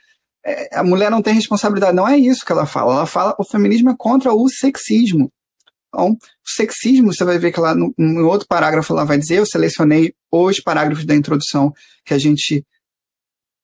É, 0.45 0.79
a 0.79 0.83
mulher 0.83 1.11
não 1.11 1.23
tem 1.23 1.35
responsabilidade. 1.35 1.95
Não 1.95 2.09
é 2.09 2.17
isso 2.17 2.45
que 2.45 2.53
ela 2.53 2.67
fala. 2.67 2.95
Ela 2.95 3.07
fala 3.07 3.35
o 3.39 3.45
feminismo 3.45 3.91
é 3.91 3.95
contra 3.97 4.33
o 4.33 4.49
sexismo. 4.49 5.33
Então, 5.89 6.13
o 6.13 6.19
sexismo, 6.45 7.13
você 7.13 7.25
vai 7.25 7.39
ver 7.39 7.53
que 7.53 7.61
lá 7.61 7.75
no, 7.75 7.93
no 7.99 8.29
outro 8.29 8.47
parágrafo 8.47 8.93
ela 8.93 9.05
vai 9.05 9.19
dizer, 9.19 9.39
eu 9.39 9.47
selecionei 9.47 10.15
os 10.31 10.61
parágrafos 10.61 11.05
da 11.05 11.15
introdução 11.15 11.73
que 12.05 12.15
a 12.15 12.19
gente 12.19 12.65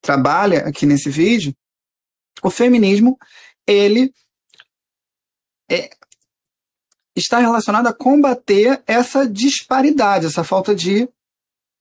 trabalha 0.02 0.66
aqui 0.66 0.86
nesse 0.86 1.08
vídeo. 1.08 1.54
O 2.42 2.50
feminismo, 2.50 3.16
ele 3.66 4.12
é, 5.70 5.90
está 7.16 7.38
relacionado 7.38 7.86
a 7.86 7.92
combater 7.92 8.82
essa 8.86 9.26
disparidade, 9.26 10.26
essa 10.26 10.44
falta 10.44 10.74
de 10.74 11.08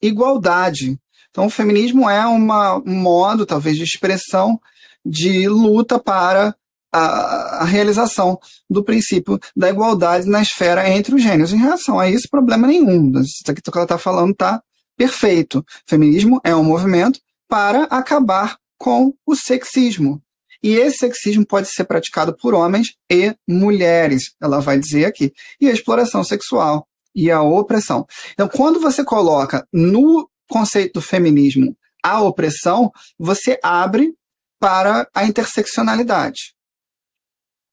igualdade. 0.01 0.97
Então, 1.29 1.47
o 1.47 1.49
feminismo 1.49 2.09
é 2.09 2.25
uma, 2.25 2.77
um 2.77 2.95
modo, 2.95 3.45
talvez, 3.45 3.75
de 3.75 3.83
expressão 3.83 4.59
de 5.05 5.47
luta 5.47 5.99
para 5.99 6.55
a, 6.91 7.61
a, 7.61 7.63
realização 7.65 8.39
do 8.69 8.83
princípio 8.83 9.37
da 9.55 9.69
igualdade 9.69 10.27
na 10.27 10.41
esfera 10.41 10.89
entre 10.89 11.13
os 11.13 11.21
gêneros. 11.21 11.51
Em 11.51 11.57
relação 11.57 11.99
a 11.99 12.09
isso, 12.09 12.29
problema 12.29 12.65
nenhum. 12.65 13.11
Isso 13.19 13.43
aqui 13.47 13.61
que 13.61 13.69
ela 13.73 13.83
está 13.83 13.97
falando 13.97 14.31
está 14.31 14.63
perfeito. 14.97 15.63
Feminismo 15.85 16.39
é 16.43 16.55
um 16.55 16.63
movimento 16.63 17.19
para 17.49 17.83
acabar 17.83 18.57
com 18.77 19.13
o 19.25 19.35
sexismo. 19.35 20.21
E 20.65 20.73
esse 20.77 20.97
sexismo 20.97 21.45
pode 21.45 21.67
ser 21.67 21.83
praticado 21.83 22.35
por 22.35 22.55
homens 22.55 22.95
e 23.07 23.35
mulheres, 23.47 24.33
ela 24.41 24.59
vai 24.59 24.79
dizer 24.79 25.05
aqui. 25.05 25.31
E 25.61 25.69
a 25.69 25.71
exploração 25.71 26.23
sexual 26.23 26.87
e 27.13 27.29
a 27.29 27.39
opressão. 27.43 28.03
Então, 28.33 28.49
quando 28.49 28.79
você 28.79 29.05
coloca 29.05 29.63
no 29.71 30.27
conceito 30.49 30.93
do 30.93 31.01
feminismo 31.03 31.77
a 32.03 32.19
opressão, 32.19 32.89
você 33.19 33.59
abre 33.61 34.15
para 34.59 35.07
a 35.13 35.23
interseccionalidade. 35.25 36.55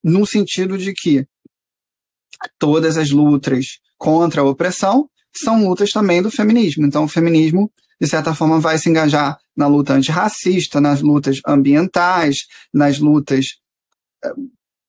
No 0.04 0.26
sentido 0.26 0.76
de 0.76 0.92
que 0.92 1.25
todas 2.58 2.99
as 2.99 3.11
lutas 3.11 3.78
contra 3.96 4.42
a 4.42 4.44
opressão 4.44 5.08
são 5.34 5.66
lutas 5.66 5.88
também 5.92 6.20
do 6.20 6.30
feminismo. 6.30 6.84
Então, 6.84 7.04
o 7.04 7.08
feminismo, 7.08 7.72
de 8.00 8.08
certa 8.08 8.34
forma, 8.34 8.61
vai 8.61 8.78
se 8.78 8.88
engajar 8.88 9.38
na 9.56 9.66
luta 9.66 9.92
antirracista, 9.92 10.80
nas 10.80 11.00
lutas 11.00 11.40
ambientais, 11.46 12.46
nas 12.72 12.99
lutas 12.99 13.46
eh, 14.25 14.32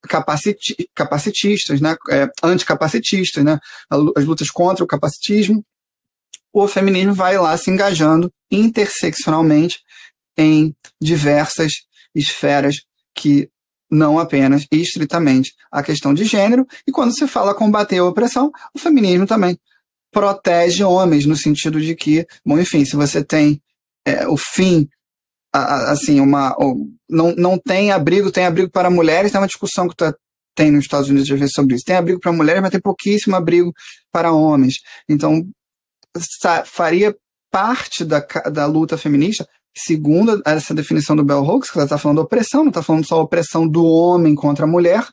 capaciti 0.07 0.89
capacitistas, 0.95 1.79
né? 1.79 1.95
É, 2.09 2.27
anticapacitistas, 2.43 3.43
né? 3.43 3.59
as 4.15 4.25
lutas 4.25 4.49
contra 4.49 4.83
o 4.83 4.87
capacitismo. 4.87 5.63
O 6.51 6.67
feminismo 6.67 7.13
vai 7.13 7.37
lá 7.37 7.57
se 7.57 7.71
engajando 7.71 8.31
interseccionalmente 8.51 9.79
em 10.37 10.75
diversas 11.01 11.73
esferas 12.13 12.75
que 13.15 13.49
não 13.89 14.19
apenas 14.19 14.65
e 14.71 14.81
estritamente 14.81 15.53
a 15.71 15.83
questão 15.83 16.13
de 16.13 16.25
gênero, 16.25 16.65
e 16.87 16.91
quando 16.91 17.15
se 17.15 17.27
fala 17.27 17.53
combater 17.53 17.99
a 17.99 18.05
opressão, 18.05 18.51
o 18.73 18.79
feminismo 18.79 19.27
também 19.27 19.57
protege 20.13 20.83
homens, 20.83 21.25
no 21.25 21.35
sentido 21.35 21.81
de 21.81 21.95
que, 21.95 22.25
bom, 22.45 22.57
enfim, 22.59 22.85
se 22.85 22.95
você 22.95 23.23
tem 23.23 23.61
é, 24.05 24.27
o 24.27 24.37
fim, 24.37 24.87
a, 25.51 25.91
assim, 25.91 26.19
uma. 26.19 26.55
não, 27.09 27.35
não 27.35 27.57
tem 27.57 27.91
abrigo, 27.91 28.31
tem 28.31 28.45
abrigo 28.45 28.69
para 28.71 28.89
mulheres, 28.89 29.31
tem 29.31 29.41
uma 29.41 29.47
discussão 29.47 29.89
que 29.89 29.95
tá, 29.95 30.15
tem 30.55 30.71
nos 30.71 30.85
Estados 30.85 31.09
Unidos 31.09 31.29
às 31.29 31.39
vezes 31.39 31.55
sobre 31.55 31.75
isso. 31.75 31.83
Tem 31.83 31.95
abrigo 31.95 32.19
para 32.19 32.31
mulheres, 32.31 32.61
mas 32.61 32.71
tem 32.71 32.79
pouquíssimo 32.79 33.35
abrigo 33.35 33.73
para 34.11 34.31
homens. 34.31 34.75
Então, 35.09 35.43
faria 36.65 37.15
parte 37.51 38.05
da, 38.05 38.19
da 38.51 38.65
luta 38.65 38.97
feminista, 38.97 39.47
segundo 39.75 40.41
essa 40.45 40.73
definição 40.73 41.15
do 41.15 41.23
Bell 41.23 41.43
Hooks, 41.43 41.71
que 41.71 41.77
ela 41.77 41.85
está 41.85 41.97
falando 41.97 42.19
opressão, 42.19 42.61
não 42.61 42.69
está 42.69 42.83
falando 42.83 43.05
só 43.05 43.21
opressão 43.21 43.67
do 43.67 43.83
homem 43.83 44.35
contra 44.35 44.65
a 44.65 44.67
mulher, 44.67 45.07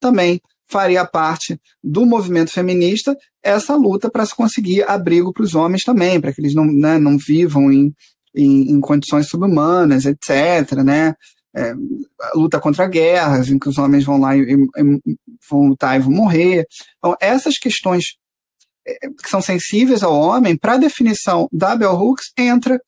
também 0.00 0.40
faria 0.68 1.04
parte 1.04 1.60
do 1.82 2.06
movimento 2.06 2.50
feminista 2.50 3.16
essa 3.42 3.76
luta 3.76 4.10
para 4.10 4.24
se 4.24 4.34
conseguir 4.34 4.82
abrigo 4.88 5.32
para 5.32 5.42
os 5.42 5.54
homens 5.54 5.82
também, 5.82 6.20
para 6.20 6.32
que 6.32 6.40
eles 6.40 6.54
não, 6.54 6.64
né, 6.64 6.98
não 6.98 7.18
vivam 7.18 7.70
em, 7.70 7.92
em, 8.34 8.72
em, 8.72 8.80
condições 8.80 9.28
subhumanas, 9.28 10.06
etc. 10.06 10.72
Né? 10.84 11.14
É, 11.54 11.74
luta 12.34 12.58
contra 12.58 12.88
guerras, 12.88 13.48
em 13.48 13.58
que 13.58 13.68
os 13.68 13.78
homens 13.78 14.04
vão 14.04 14.18
lá 14.18 14.36
e, 14.36 14.40
e, 14.40 15.16
vão 15.48 15.68
lutar 15.68 15.96
e 15.96 16.02
vão 16.02 16.12
morrer. 16.12 16.66
Então, 16.98 17.14
essas 17.20 17.58
questões 17.58 18.16
é, 18.86 19.08
que 19.22 19.28
são 19.28 19.40
sensíveis 19.40 20.02
ao 20.02 20.14
homem, 20.14 20.56
para 20.56 20.74
a 20.74 20.78
definição 20.78 21.48
da 21.52 21.76
Bell 21.76 21.94
Hooks, 21.94 22.32
entra 22.36 22.80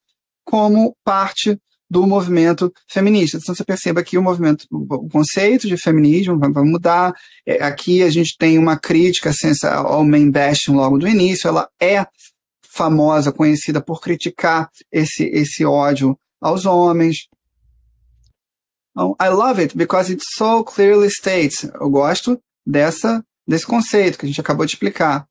como 0.45 0.97
parte 1.05 1.59
do 1.89 2.07
movimento 2.07 2.73
feminista. 2.89 3.39
Então 3.39 3.55
você 3.55 3.65
perceba 3.65 4.03
que 4.03 4.19
o 4.19 4.23
movimento, 4.23 4.67
o 4.71 5.09
conceito 5.09 5.69
de 5.69 5.77
feminismo 5.77 6.39
vai, 6.39 6.65
mudar. 6.65 7.15
É, 7.47 7.63
aqui 7.63 8.03
a 8.03 8.11
gente 8.11 8.37
tem 8.37 8.59
uma 8.59 8.77
crítica 8.77 9.31
assim, 9.31 9.53
ao 9.65 10.05
main 10.05 10.31
bashing 10.31 10.73
logo 10.73 10.99
do 10.99 11.09
início. 11.09 11.49
Ela 11.49 11.69
é 11.81 12.07
famosa, 12.63 13.33
conhecida 13.33 13.81
por 13.81 14.01
criticar 14.01 14.69
esse, 14.93 15.25
esse 15.25 15.65
ódio 15.65 16.19
aos 16.41 16.67
homens. 16.67 17.29
Então, 18.91 19.15
I 19.21 19.29
love 19.29 19.61
it 19.61 19.77
because 19.77 20.11
it 20.11 20.23
so 20.37 20.65
clearly 20.65 21.09
states. 21.09 21.65
Eu 21.81 21.89
gosto 21.89 22.41
dessa 22.67 23.25
desse 23.47 23.67
conceito 23.67 24.19
que 24.19 24.27
a 24.27 24.29
gente 24.29 24.41
acabou 24.41 24.67
de 24.67 24.73
explicar. 24.73 25.29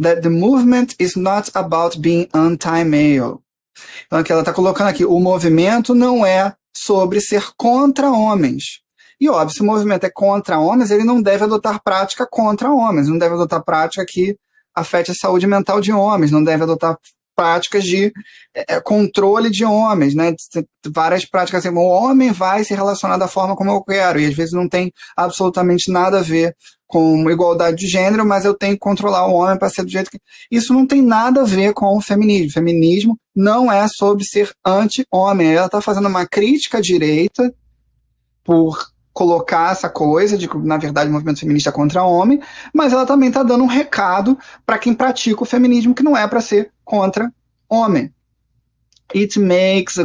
That 0.00 0.22
the 0.22 0.28
movement 0.28 0.94
is 0.98 1.16
not 1.16 1.50
about 1.54 1.98
being 1.98 2.28
anti-male. 2.34 3.38
Então, 4.06 4.18
aqui 4.18 4.32
ela 4.32 4.42
está 4.42 4.52
colocando 4.52 4.88
aqui, 4.88 5.04
o 5.04 5.18
movimento 5.18 5.94
não 5.94 6.24
é 6.24 6.54
sobre 6.76 7.20
ser 7.20 7.44
contra 7.56 8.10
homens. 8.10 8.80
E 9.20 9.28
óbvio, 9.28 9.54
se 9.54 9.60
o 9.60 9.66
movimento 9.66 10.04
é 10.04 10.10
contra 10.10 10.58
homens, 10.58 10.90
ele 10.90 11.04
não 11.04 11.20
deve 11.20 11.44
adotar 11.44 11.82
prática 11.82 12.26
contra 12.28 12.72
homens, 12.72 13.08
não 13.08 13.18
deve 13.18 13.34
adotar 13.34 13.62
prática 13.62 14.04
que 14.08 14.36
afete 14.74 15.10
a 15.10 15.14
saúde 15.14 15.46
mental 15.46 15.80
de 15.80 15.92
homens, 15.92 16.30
não 16.30 16.42
deve 16.42 16.62
adotar 16.62 16.96
práticas 17.36 17.84
de 17.84 18.12
é, 18.54 18.80
controle 18.80 19.50
de 19.50 19.64
homens, 19.64 20.14
né? 20.14 20.34
Várias 20.88 21.24
práticas 21.24 21.64
assim, 21.64 21.74
o 21.74 21.80
homem 21.80 22.32
vai 22.32 22.64
se 22.64 22.74
relacionar 22.74 23.16
da 23.16 23.28
forma 23.28 23.56
como 23.56 23.70
eu 23.70 23.82
quero, 23.82 24.20
e 24.20 24.26
às 24.26 24.34
vezes 24.34 24.52
não 24.52 24.68
tem 24.68 24.92
absolutamente 25.16 25.90
nada 25.90 26.18
a 26.18 26.22
ver 26.22 26.54
com 26.90 27.30
igualdade 27.30 27.76
de 27.76 27.86
gênero, 27.86 28.26
mas 28.26 28.44
eu 28.44 28.52
tenho 28.52 28.74
que 28.74 28.80
controlar 28.80 29.24
o 29.28 29.34
homem 29.34 29.56
para 29.56 29.70
ser 29.70 29.84
do 29.84 29.90
jeito 29.90 30.10
que. 30.10 30.20
Isso 30.50 30.74
não 30.74 30.84
tem 30.84 31.00
nada 31.00 31.42
a 31.42 31.44
ver 31.44 31.72
com 31.72 31.96
o 31.96 32.00
feminismo. 32.00 32.48
O 32.48 32.52
feminismo 32.52 33.18
não 33.34 33.70
é 33.70 33.86
sobre 33.86 34.24
ser 34.24 34.52
anti-homem. 34.66 35.54
Ela 35.54 35.66
está 35.66 35.80
fazendo 35.80 36.08
uma 36.08 36.26
crítica 36.26 36.78
à 36.78 36.80
direita 36.80 37.54
por 38.42 38.90
colocar 39.12 39.70
essa 39.70 39.88
coisa 39.88 40.36
de 40.36 40.48
que, 40.48 40.58
na 40.58 40.78
verdade, 40.78 41.08
o 41.08 41.12
movimento 41.12 41.38
feminista 41.38 41.70
é 41.70 41.72
contra 41.72 42.02
homem, 42.02 42.40
mas 42.74 42.92
ela 42.92 43.06
também 43.06 43.28
está 43.28 43.44
dando 43.44 43.62
um 43.62 43.68
recado 43.68 44.36
para 44.66 44.78
quem 44.78 44.92
pratica 44.92 45.44
o 45.44 45.46
feminismo 45.46 45.94
que 45.94 46.02
não 46.02 46.16
é 46.16 46.26
para 46.26 46.40
ser 46.40 46.72
contra 46.84 47.32
homem. 47.68 48.12
It 49.14 49.38
makes 49.38 49.96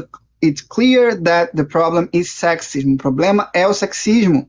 it 0.43 0.67
clear 0.69 1.19
that 1.19 1.55
the 1.55 1.63
problem 1.63 2.07
is 2.13 2.31
sexism. 2.31 2.93
O 2.93 2.97
problema 2.97 3.49
é 3.55 3.67
o 3.67 3.73
sexismo. 3.73 4.47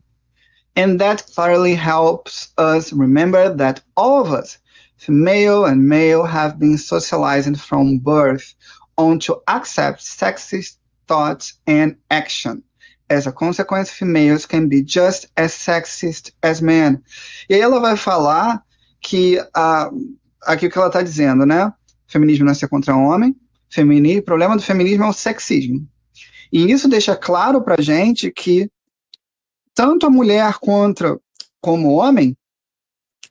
And 0.76 1.00
that 1.00 1.24
clearly 1.34 1.74
helps 1.74 2.52
us 2.58 2.92
remember 2.92 3.48
that 3.56 3.80
all 3.96 4.20
of 4.20 4.32
us, 4.32 4.58
female 4.98 5.64
and 5.64 5.88
male, 5.88 6.24
have 6.24 6.58
been 6.58 6.76
socialized 6.76 7.58
from 7.58 7.98
birth 7.98 8.54
on 8.98 9.18
to 9.20 9.40
accept 9.48 10.00
sexist 10.00 10.76
thoughts 11.08 11.54
and 11.66 11.96
action. 12.10 12.62
As 13.08 13.26
a 13.26 13.32
consequence, 13.32 13.90
females 13.90 14.44
can 14.44 14.68
be 14.68 14.82
just 14.82 15.26
as 15.36 15.52
sexist 15.52 16.32
as 16.42 16.60
men. 16.60 17.02
E 17.48 17.54
aí 17.54 17.60
ela 17.60 17.80
vai 17.80 17.96
falar 17.96 18.62
que 19.00 19.38
uh, 19.38 20.16
aqui 20.42 20.66
o 20.66 20.70
que 20.70 20.76
ela 20.76 20.88
está 20.88 21.02
dizendo, 21.02 21.46
né? 21.46 21.72
Feminismo 22.06 22.44
não 22.44 22.52
é 22.52 22.54
ser 22.54 22.68
contra 22.68 22.96
homem. 22.96 23.34
Feminismo, 23.70 24.20
o 24.20 24.24
problema 24.24 24.56
do 24.56 24.62
feminismo 24.62 25.04
é 25.04 25.08
o 25.08 25.12
sexismo. 25.12 25.86
E 26.52 26.70
isso 26.70 26.88
deixa 26.88 27.16
claro 27.16 27.62
para 27.62 27.80
gente 27.82 28.30
que 28.30 28.68
tanto 29.76 30.06
a 30.06 30.10
mulher 30.10 30.54
contra 30.54 31.18
como 31.60 31.88
o 31.88 31.96
homem, 31.96 32.34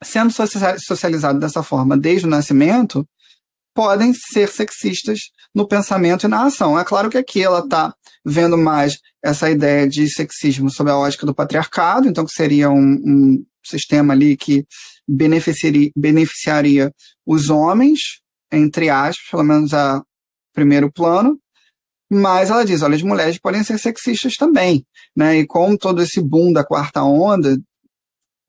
sendo 0.04 0.32
socializado 0.78 1.40
dessa 1.40 1.64
forma 1.64 1.98
desde 1.98 2.28
o 2.28 2.30
nascimento, 2.30 3.06
podem 3.74 4.14
ser 4.14 4.48
sexistas 4.48 5.20
no 5.54 5.68
pensamento 5.68 6.25
e 6.25 6.30
na 6.30 6.46
ação. 6.46 6.80
É 6.80 6.86
claro 6.86 7.10
que 7.10 7.18
aqui 7.18 7.42
ela 7.42 7.60
está 7.60 7.94
vendo 8.24 8.58
mais 8.58 9.00
essa 9.24 9.50
ideia 9.50 9.88
de 9.88 10.08
sexismo 10.08 10.70
sob 10.70 10.92
a 10.92 10.98
ótica 10.98 11.25
do 11.25 11.34
patriarcado, 11.34 12.08
então 12.08 12.25
que 12.25 12.32
seria 12.32 12.70
um, 12.70 12.94
um 13.04 13.46
sistema 13.66 14.14
ali 14.14 14.38
que 14.38 14.66
beneficiaria, 15.08 15.90
beneficiaria 15.96 16.94
os 17.25 17.50
homens, 17.50 18.00
entre 18.52 18.90
aspas, 18.90 19.25
pelo 19.32 19.44
menos 19.44 19.74
a 19.74 20.04
primeiro 20.54 20.92
plano, 20.92 21.40
mas 22.12 22.50
ela 22.50 22.64
diz, 22.64 22.82
olha, 22.82 22.96
as 22.96 23.02
mulheres 23.02 23.40
podem 23.40 23.64
ser 23.64 23.80
sexistas 23.80 24.36
também, 24.36 24.86
né? 25.16 25.40
E 25.40 25.48
com 25.48 25.76
todo 25.76 26.02
esse 26.02 26.22
boom 26.22 26.54
da 26.54 26.64
quarta 26.64 27.04
onda, 27.04 27.58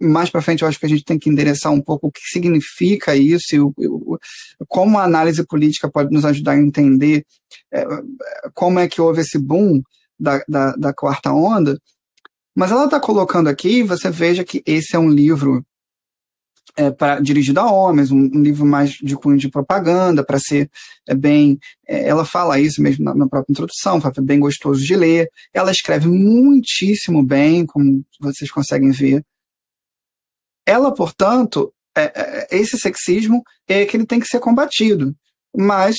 mais 0.00 0.28
para 0.28 0.42
frente 0.42 0.62
eu 0.62 0.68
acho 0.68 0.78
que 0.78 0.86
a 0.86 0.88
gente 0.88 1.04
tem 1.04 1.18
que 1.18 1.30
endereçar 1.30 1.72
um 1.72 1.80
pouco 1.80 2.08
o 2.08 2.12
que 2.12 2.20
significa 2.30 3.16
isso 3.16 3.54
e 3.54 3.60
o, 3.60 3.72
o, 3.78 4.18
como 4.68 4.98
a 4.98 5.04
análise 5.04 5.44
política 5.46 5.90
pode 5.90 6.12
nos 6.12 6.24
ajudar 6.24 6.52
a 6.52 6.58
entender 6.58 7.24
é, 7.72 7.84
como 8.54 8.78
é 8.78 8.88
que 8.88 9.00
houve 9.00 9.22
esse 9.22 9.38
boom 9.38 9.80
da, 10.18 10.42
da, 10.48 10.72
da 10.72 10.94
quarta 10.94 11.32
onda. 11.32 11.78
Mas 12.54 12.70
ela 12.70 12.84
está 12.84 13.00
colocando 13.00 13.48
aqui, 13.48 13.82
você 13.82 14.10
veja 14.10 14.44
que 14.44 14.62
esse 14.66 14.96
é 14.96 14.98
um 14.98 15.10
livro 15.10 15.64
é, 16.76 16.90
pra, 16.90 17.18
dirigido 17.20 17.60
a 17.60 17.70
homens, 17.70 18.10
um, 18.10 18.18
um, 18.18 18.42
livro 18.42 18.66
mais 18.66 18.90
de 18.90 19.16
cunho 19.16 19.38
de 19.38 19.50
propaganda, 19.50 20.24
para 20.24 20.38
ser 20.38 20.70
é, 21.08 21.14
bem. 21.14 21.58
É, 21.88 22.08
ela 22.08 22.24
fala 22.24 22.60
isso 22.60 22.82
mesmo 22.82 23.04
na, 23.04 23.14
na 23.14 23.28
própria 23.28 23.52
introdução, 23.52 24.00
é 24.04 24.20
bem 24.20 24.38
gostoso 24.38 24.84
de 24.84 24.94
ler. 24.94 25.28
Ela 25.52 25.70
escreve 25.70 26.08
muitíssimo 26.08 27.22
bem, 27.24 27.64
como 27.64 28.04
vocês 28.20 28.50
conseguem 28.50 28.90
ver 28.90 29.24
ela, 30.66 30.92
portanto, 30.92 31.72
é, 31.96 32.02
é, 32.02 32.48
esse 32.50 32.76
sexismo 32.76 33.42
é 33.68 33.86
que 33.86 33.96
ele 33.96 34.04
tem 34.04 34.18
que 34.18 34.26
ser 34.26 34.40
combatido. 34.40 35.14
Mas 35.56 35.96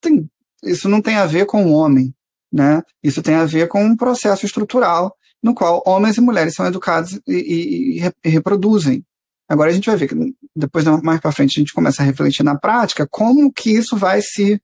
tem, 0.00 0.30
isso 0.62 0.88
não 0.88 1.02
tem 1.02 1.16
a 1.16 1.26
ver 1.26 1.46
com 1.46 1.66
o 1.66 1.72
homem, 1.72 2.14
né? 2.50 2.80
Isso 3.02 3.20
tem 3.22 3.34
a 3.34 3.44
ver 3.44 3.66
com 3.66 3.84
um 3.84 3.96
processo 3.96 4.46
estrutural 4.46 5.14
no 5.42 5.54
qual 5.54 5.82
homens 5.84 6.16
e 6.16 6.22
mulheres 6.22 6.54
são 6.54 6.64
educados 6.64 7.20
e, 7.26 7.98
e, 8.00 8.12
e 8.24 8.28
reproduzem. 8.28 9.04
Agora 9.48 9.70
a 9.70 9.74
gente 9.74 9.86
vai 9.86 9.96
ver 9.96 10.08
que 10.08 10.14
depois 10.56 10.84
mais 11.02 11.20
para 11.20 11.32
frente 11.32 11.58
a 11.58 11.60
gente 11.60 11.74
começa 11.74 12.02
a 12.02 12.06
refletir 12.06 12.42
na 12.42 12.58
prática 12.58 13.06
como 13.06 13.52
que 13.52 13.70
isso 13.70 13.96
vai 13.96 14.20
se 14.22 14.60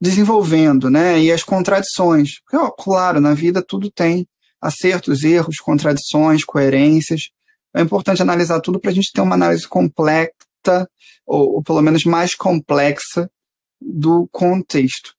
desenvolvendo, 0.00 0.90
né? 0.90 1.20
E 1.20 1.30
as 1.30 1.42
contradições. 1.42 2.40
Porque, 2.40 2.56
ó, 2.56 2.70
claro, 2.70 3.20
na 3.20 3.34
vida 3.34 3.62
tudo 3.62 3.90
tem 3.90 4.26
acertos, 4.60 5.22
erros, 5.22 5.58
contradições, 5.58 6.44
coerências 6.44 7.30
é 7.74 7.80
importante 7.80 8.22
analisar 8.22 8.60
tudo 8.60 8.80
para 8.80 8.90
a 8.90 8.94
gente 8.94 9.12
ter 9.12 9.20
uma 9.20 9.34
análise 9.34 9.66
completa, 9.66 10.34
ou, 11.26 11.54
ou 11.54 11.62
pelo 11.62 11.80
menos 11.82 12.04
mais 12.04 12.34
complexa, 12.34 13.30
do 13.80 14.28
contexto. 14.28 15.14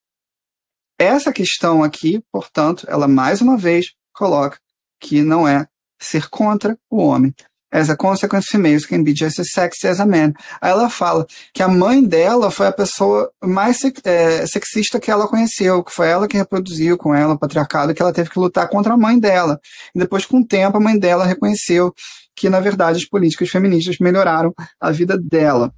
Essa 1.00 1.34
questão 1.34 1.84
aqui, 1.84 2.24
portanto, 2.32 2.86
ela 2.88 3.08
mais 3.08 3.42
uma 3.42 3.58
vez 3.58 3.94
coloca 4.14 4.60
que 5.00 5.24
não 5.24 5.48
é 5.48 5.68
ser 6.00 6.30
contra 6.30 6.78
o 6.90 6.98
homem, 7.02 7.34
As 7.72 7.90
a 7.90 7.96
consequence, 7.96 8.48
females 8.52 8.86
can 8.86 9.04
be 9.04 9.14
just 9.16 9.40
as 9.40 9.52
sexy 9.52 9.88
as 9.88 10.00
a 10.00 10.06
man. 10.06 10.34
Aí 10.62 10.72
ela 10.72 10.90
fala 10.90 11.26
que 11.54 11.64
a 11.64 11.68
mãe 11.68 12.04
dela 12.04 12.52
foi 12.52 12.68
a 12.68 12.72
pessoa 12.72 13.32
mais 13.42 13.80
é, 14.04 14.46
sexista 14.46 15.00
que 15.00 15.10
ela 15.10 15.28
conheceu, 15.28 15.84
que 15.84 15.94
foi 15.94 16.10
ela 16.10 16.28
que 16.28 16.38
reproduziu 16.38 16.98
com 16.98 17.16
ela 17.16 17.34
o 17.34 17.40
patriarcado, 17.40 17.94
que 17.94 18.02
ela 18.02 18.12
teve 18.12 18.30
que 18.30 18.40
lutar 18.40 18.68
contra 18.68 18.94
a 18.94 18.98
mãe 18.98 19.18
dela. 19.18 19.60
E 19.96 20.00
depois, 20.00 20.26
com 20.26 20.40
o 20.40 20.46
tempo, 20.46 20.78
a 20.78 20.82
mãe 20.82 21.00
dela 21.00 21.26
reconheceu 21.26 21.94
que, 22.36 22.50
na 22.50 22.60
verdade, 22.60 22.98
as 22.98 23.08
políticas 23.08 23.50
feministas 23.50 23.98
melhoraram 24.00 24.54
a 24.80 24.92
vida 24.92 25.18
dela. 25.18 25.74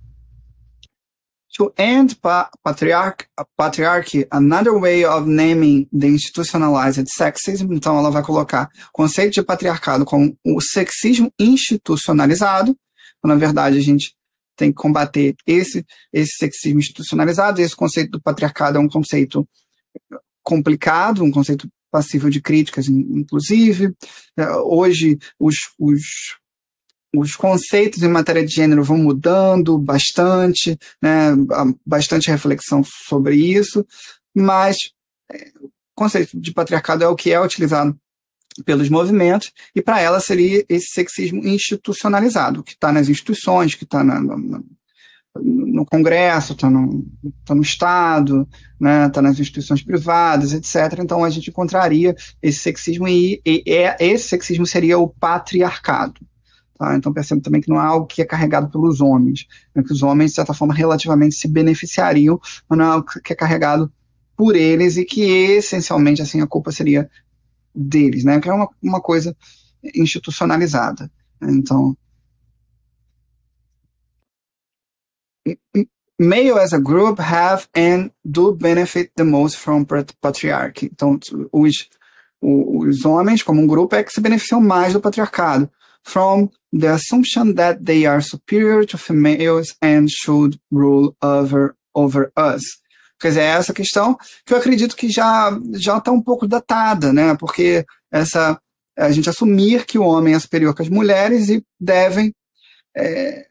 To 1.57 1.71
end 1.77 2.15
pa 2.15 2.49
patriarch 2.63 3.27
patriarchy, 3.55 4.25
another 4.31 4.73
way 4.79 5.05
of 5.05 5.27
naming 5.27 5.87
the 5.91 6.07
institutionalized 6.07 7.07
sexism, 7.09 7.71
então 7.73 7.97
ela 7.97 8.09
vai 8.09 8.23
colocar 8.23 8.69
o 8.89 8.91
conceito 8.91 9.33
de 9.33 9.43
patriarcado 9.43 10.03
como 10.03 10.35
o 10.43 10.59
sexismo 10.59 11.31
institucionalizado, 11.39 12.75
na 13.23 13.35
verdade 13.35 13.77
a 13.77 13.81
gente 13.81 14.15
tem 14.55 14.71
que 14.71 14.75
combater 14.75 15.35
esse, 15.45 15.85
esse 16.11 16.37
sexismo 16.37 16.79
institucionalizado, 16.79 17.61
esse 17.61 17.75
conceito 17.75 18.11
do 18.11 18.21
patriarcado 18.21 18.77
é 18.77 18.81
um 18.81 18.89
conceito 18.89 19.47
complicado, 20.43 21.23
um 21.23 21.31
conceito 21.31 21.67
passível 21.91 22.29
de 22.29 22.41
críticas, 22.41 22.87
inclusive. 22.87 23.93
É, 24.37 24.49
hoje, 24.57 25.17
os, 25.39 25.55
os 25.79 26.01
os 27.15 27.35
conceitos 27.35 28.01
em 28.01 28.07
matéria 28.07 28.45
de 28.45 28.53
gênero 28.53 28.83
vão 28.83 28.97
mudando 28.97 29.77
bastante, 29.77 30.77
né, 31.01 31.31
bastante 31.85 32.31
reflexão 32.31 32.83
sobre 32.83 33.35
isso, 33.35 33.85
mas 34.35 34.77
é, 35.31 35.51
o 35.61 35.69
conceito 35.95 36.39
de 36.39 36.51
patriarcado 36.51 37.03
é 37.03 37.07
o 37.07 37.15
que 37.15 37.31
é 37.31 37.39
utilizado 37.39 37.95
pelos 38.65 38.89
movimentos, 38.89 39.51
e 39.75 39.81
para 39.81 39.99
ela 39.99 40.19
seria 40.19 40.63
esse 40.69 40.87
sexismo 40.93 41.45
institucionalizado, 41.45 42.63
que 42.63 42.73
está 42.73 42.91
nas 42.91 43.09
instituições, 43.09 43.73
que 43.73 43.83
está 43.83 44.03
no, 44.03 45.85
Congresso, 45.85 46.53
está 46.53 46.69
no, 46.69 47.05
tá 47.43 47.55
no 47.55 47.61
Estado, 47.61 48.47
está 48.51 48.65
né, 48.79 49.09
tá 49.09 49.21
nas 49.21 49.39
instituições 49.39 49.83
privadas, 49.83 50.53
etc. 50.53 50.99
Então 50.99 51.23
a 51.23 51.29
gente 51.29 51.49
encontraria 51.49 52.15
esse 52.41 52.59
sexismo 52.59 53.07
e, 53.07 53.41
e, 53.45 53.63
e 53.65 53.95
esse 53.99 54.29
sexismo 54.29 54.65
seria 54.65 54.99
o 54.99 55.07
patriarcado. 55.07 56.21
Tá? 56.77 56.95
Então 56.95 57.13
percebe 57.13 57.41
também 57.41 57.61
que 57.61 57.69
não 57.69 57.81
é 57.81 57.85
algo 57.85 58.07
que 58.07 58.21
é 58.21 58.25
carregado 58.25 58.69
pelos 58.69 58.99
homens, 58.99 59.47
né? 59.75 59.83
que 59.83 59.93
os 59.93 60.01
homens, 60.01 60.31
de 60.31 60.35
certa 60.35 60.53
forma, 60.53 60.73
relativamente 60.73 61.35
se 61.35 61.47
beneficiariam, 61.47 62.39
mas 62.67 62.79
não 62.79 62.85
é 62.85 62.89
algo 62.89 63.07
que 63.23 63.33
é 63.33 63.35
carregado 63.35 63.91
por 64.35 64.55
eles 64.55 64.97
e 64.97 65.05
que 65.05 65.21
essencialmente 65.21 66.21
assim 66.21 66.41
a 66.41 66.47
culpa 66.47 66.71
seria 66.71 67.09
deles, 67.73 68.23
né? 68.23 68.39
Que 68.39 68.49
é 68.49 68.53
uma, 68.53 68.69
uma 68.81 69.01
coisa 69.01 69.35
institucionalizada. 69.83 71.11
Então 71.41 71.95
male 76.19 76.51
as 76.51 76.73
a 76.73 76.79
group 76.79 77.19
have 77.19 77.67
and 77.75 78.11
do 78.23 78.53
benefit 78.53 79.11
the 79.15 79.23
most 79.23 79.57
from 79.57 79.85
patriarchy. 80.21 80.89
Então 80.91 81.19
os 81.51 81.89
os 82.41 83.05
homens 83.05 83.41
como 83.41 83.61
um 83.61 83.67
grupo 83.67 83.95
é 83.95 84.03
que 84.03 84.11
se 84.11 84.19
beneficiam 84.19 84.59
mais 84.59 84.91
do 84.91 84.99
patriarcado 84.99 85.69
from 86.03 86.49
the 86.71 86.87
assumption 86.87 87.55
that 87.55 87.83
they 87.85 88.05
are 88.05 88.21
superior 88.21 88.85
to 88.85 88.97
females 88.97 89.75
and 89.81 90.07
should 90.09 90.59
rule 90.71 91.15
over, 91.21 91.75
over 91.95 92.31
us. 92.35 92.61
Quer 93.19 93.29
dizer, 93.29 93.41
é 93.41 93.45
essa 93.45 93.73
questão 93.73 94.17
que 94.45 94.53
eu 94.53 94.57
acredito 94.57 94.95
que 94.95 95.09
já 95.09 95.57
já 95.73 95.97
está 95.97 96.11
um 96.11 96.21
pouco 96.21 96.47
datada, 96.47 97.13
né? 97.13 97.35
Porque 97.35 97.85
essa 98.11 98.59
a 98.97 99.11
gente 99.11 99.29
assumir 99.29 99.85
que 99.85 99.97
o 99.97 100.03
homem 100.03 100.33
é 100.33 100.39
superior 100.39 100.75
que 100.75 100.81
as 100.81 100.89
mulheres 100.89 101.49
e 101.49 101.63
devem 101.79 102.33
é, 102.95 103.47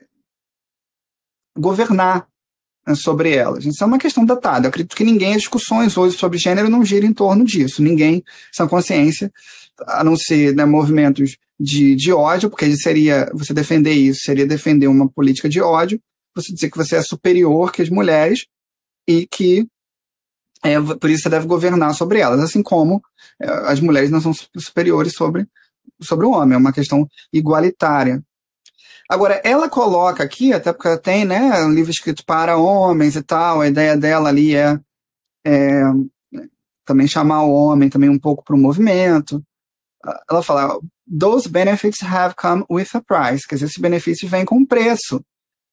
governar 1.56 2.26
né, 2.86 2.94
sobre 2.94 3.34
elas. 3.34 3.64
Isso 3.64 3.82
é 3.82 3.86
uma 3.86 3.98
questão 3.98 4.24
datada. 4.24 4.66
Eu 4.66 4.68
acredito 4.68 4.96
que 4.96 5.04
ninguém, 5.04 5.34
as 5.34 5.42
discussões 5.42 5.96
hoje 5.96 6.16
sobre 6.16 6.38
gênero 6.38 6.68
não 6.68 6.84
giram 6.84 7.08
em 7.08 7.14
torno 7.14 7.44
disso. 7.44 7.82
Ninguém, 7.82 8.22
sem 8.52 8.68
consciência, 8.68 9.32
a 9.86 10.04
não 10.04 10.16
ser 10.16 10.54
né, 10.54 10.64
movimentos 10.64 11.36
de, 11.62 11.94
de 11.94 12.12
ódio, 12.12 12.50
porque 12.50 12.76
seria 12.76 13.30
você 13.32 13.54
defender 13.54 13.92
isso, 13.92 14.22
seria 14.24 14.44
defender 14.44 14.88
uma 14.88 15.08
política 15.08 15.48
de 15.48 15.60
ódio, 15.60 16.00
você 16.34 16.52
dizer 16.52 16.70
que 16.70 16.76
você 16.76 16.96
é 16.96 17.02
superior 17.02 17.70
que 17.70 17.82
as 17.82 17.88
mulheres 17.88 18.46
e 19.06 19.28
que 19.30 19.64
é, 20.64 20.80
por 20.80 21.08
isso 21.08 21.22
você 21.22 21.28
deve 21.28 21.46
governar 21.46 21.94
sobre 21.94 22.18
elas, 22.18 22.40
assim 22.40 22.62
como 22.62 23.00
é, 23.40 23.48
as 23.68 23.78
mulheres 23.78 24.10
não 24.10 24.20
são 24.20 24.32
superiores 24.56 25.12
sobre, 25.12 25.46
sobre 26.00 26.26
o 26.26 26.32
homem, 26.32 26.54
é 26.54 26.58
uma 26.58 26.72
questão 26.72 27.06
igualitária. 27.32 28.20
Agora, 29.08 29.40
ela 29.44 29.68
coloca 29.68 30.22
aqui, 30.22 30.52
até 30.52 30.72
porque 30.72 30.88
ela 30.88 30.98
tem 30.98 31.24
né, 31.24 31.62
um 31.64 31.72
livro 31.72 31.90
escrito 31.90 32.24
para 32.24 32.56
homens 32.56 33.14
e 33.14 33.22
tal, 33.22 33.60
a 33.60 33.68
ideia 33.68 33.96
dela 33.96 34.28
ali 34.28 34.56
é, 34.56 34.78
é 35.46 35.82
também 36.84 37.06
chamar 37.06 37.42
o 37.44 37.52
homem 37.52 37.88
também 37.88 38.08
um 38.10 38.18
pouco 38.18 38.42
para 38.42 38.56
o 38.56 38.58
movimento. 38.58 39.42
Ela 40.28 40.42
fala, 40.42 40.80
those 41.12 41.46
benefits 41.46 42.00
have 42.00 42.34
come 42.36 42.64
with 42.70 42.88
a 42.94 43.02
price, 43.02 43.46
quer 43.46 43.56
dizer, 43.56 43.66
esses 43.66 43.78
benefícios 43.78 44.30
vêm 44.30 44.44
com 44.44 44.64
preço. 44.64 45.22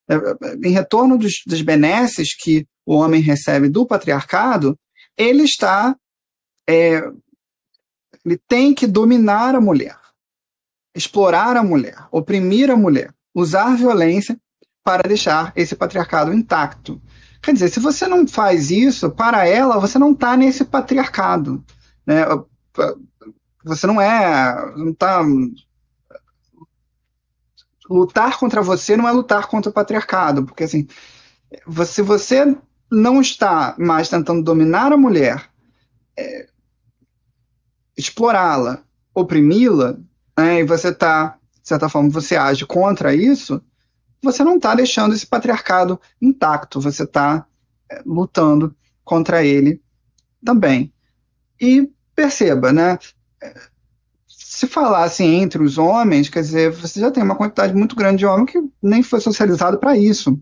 É, 0.10 0.16
é, 0.16 0.68
em 0.68 0.72
retorno 0.72 1.18
dos, 1.18 1.42
dos 1.46 1.62
benesses 1.62 2.36
que 2.36 2.68
o 2.86 2.96
homem 2.96 3.22
recebe 3.22 3.70
do 3.70 3.86
patriarcado, 3.86 4.78
ele 5.16 5.44
está, 5.44 5.96
é, 6.68 7.02
ele 8.26 8.38
tem 8.48 8.74
que 8.74 8.88
dominar 8.88 9.56
a 9.56 9.62
mulher, 9.62 9.98
explorar 10.96 11.56
a 11.56 11.64
mulher, 11.64 12.08
oprimir 12.12 12.70
a 12.70 12.76
mulher, 12.76 13.14
usar 13.34 13.78
violência 13.78 14.38
para 14.84 15.08
deixar 15.08 15.54
esse 15.56 15.76
patriarcado 15.76 16.34
intacto. 16.34 17.02
Quer 17.42 17.54
dizer, 17.54 17.70
se 17.70 17.80
você 17.80 18.08
não 18.08 18.28
faz 18.28 18.72
isso, 18.72 19.10
para 19.12 19.48
ela, 19.48 19.80
você 19.80 19.98
não 19.98 20.12
está 20.12 20.36
nesse 20.36 20.66
patriarcado. 20.66 21.64
Né? 22.06 22.24
Você 23.64 23.88
não 23.88 24.00
é. 24.00 24.74
Não 24.76 24.94
tá. 24.94 25.22
Lutar 27.90 28.38
contra 28.38 28.62
você 28.62 28.96
não 28.96 29.08
é 29.08 29.12
lutar 29.12 29.48
contra 29.48 29.72
o 29.72 29.74
patriarcado, 29.74 30.46
porque 30.46 30.64
assim, 30.64 30.88
se 31.86 32.02
você 32.04 32.56
não 32.92 33.20
está 33.20 33.76
mais 33.80 34.10
tentando 34.10 34.44
dominar 34.44 34.92
a 34.94 34.98
mulher, 34.98 35.50
é, 36.16 36.48
explorá-la, 37.98 38.84
oprimi-la, 39.14 39.98
né, 40.38 40.60
e 40.60 40.64
você 40.64 40.90
está, 40.90 41.38
de 41.62 41.68
certa 41.68 41.90
forma, 41.90 42.10
você 42.10 42.36
age 42.36 42.66
contra 42.66 43.14
isso, 43.14 43.62
você 44.22 44.44
não 44.44 44.58
está 44.58 44.76
deixando 44.76 45.14
esse 45.14 45.26
patriarcado 45.26 46.00
intacto, 46.22 46.80
você 46.80 47.04
está 47.04 47.46
é, 47.90 48.02
lutando 48.06 48.76
contra 49.04 49.44
ele 49.44 49.82
também. 50.44 50.94
E 51.60 51.92
perceba, 52.16 52.72
né? 52.72 52.98
Se 54.28 54.68
falasse 54.68 55.24
entre 55.24 55.62
os 55.64 55.78
homens, 55.78 56.30
quer 56.30 56.42
dizer, 56.42 56.72
você 56.72 57.00
já 57.00 57.12
tem 57.12 57.24
uma 57.24 57.36
quantidade 57.36 57.74
muito 57.74 57.96
grande 57.96 58.20
de 58.20 58.26
homem 58.26 58.46
que 58.46 58.60
nem 58.82 59.02
foi 59.02 59.20
socializado 59.20 59.78
para 59.78 59.98
isso. 59.98 60.40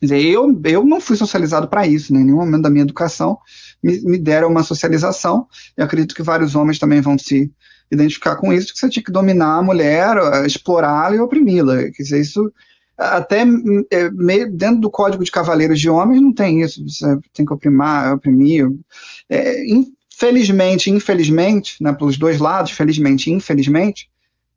Quer 0.00 0.06
dizer, 0.06 0.24
eu, 0.24 0.60
eu 0.64 0.84
não 0.84 1.00
fui 1.00 1.16
socializado 1.16 1.68
para 1.68 1.86
isso, 1.86 2.12
né? 2.12 2.20
em 2.20 2.24
nenhum 2.24 2.38
momento 2.38 2.62
da 2.62 2.70
minha 2.70 2.84
educação 2.84 3.38
me, 3.82 4.00
me 4.02 4.18
deram 4.18 4.48
uma 4.48 4.62
socialização. 4.62 5.46
Eu 5.76 5.84
acredito 5.84 6.14
que 6.14 6.22
vários 6.22 6.54
homens 6.54 6.78
também 6.78 7.00
vão 7.00 7.18
se 7.18 7.52
identificar 7.90 8.36
com 8.36 8.52
isso, 8.52 8.72
que 8.72 8.78
você 8.78 8.88
tinha 8.88 9.04
que 9.04 9.12
dominar 9.12 9.58
a 9.58 9.62
mulher, 9.62 10.16
explorá-la 10.46 11.16
e 11.16 11.20
oprimi-la. 11.20 11.90
Quer 11.90 12.02
dizer, 12.02 12.20
isso 12.20 12.52
até 12.96 13.44
é, 13.90 14.10
dentro 14.50 14.80
do 14.80 14.90
código 14.90 15.24
de 15.24 15.30
cavaleiros 15.30 15.80
de 15.80 15.88
homens 15.88 16.20
não 16.20 16.34
tem 16.34 16.60
isso, 16.60 16.84
você 16.86 17.18
tem 17.32 17.46
que 17.46 17.52
oprimar, 17.52 18.14
oprimir. 18.14 18.68
É, 19.28 19.64
infelizmente, 20.20 20.90
infelizmente, 20.90 21.76
né, 21.80 21.92
pelos 21.92 22.18
dois 22.18 22.38
lados, 22.38 22.72
felizmente 22.72 23.30
e 23.30 23.32
infelizmente, 23.32 24.10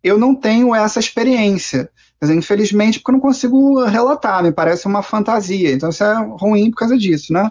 eu 0.03 0.17
não 0.17 0.35
tenho 0.35 0.75
essa 0.75 0.99
experiência. 0.99 1.89
Dizer, 2.21 2.35
infelizmente, 2.35 2.99
porque 2.99 3.11
eu 3.11 3.13
não 3.13 3.21
consigo 3.21 3.83
relatar, 3.85 4.43
me 4.43 4.51
parece 4.51 4.85
uma 4.85 5.01
fantasia. 5.01 5.71
Então 5.71 5.89
isso 5.89 6.03
é 6.03 6.15
ruim 6.39 6.69
por 6.69 6.77
causa 6.77 6.97
disso, 6.97 7.31
né? 7.31 7.49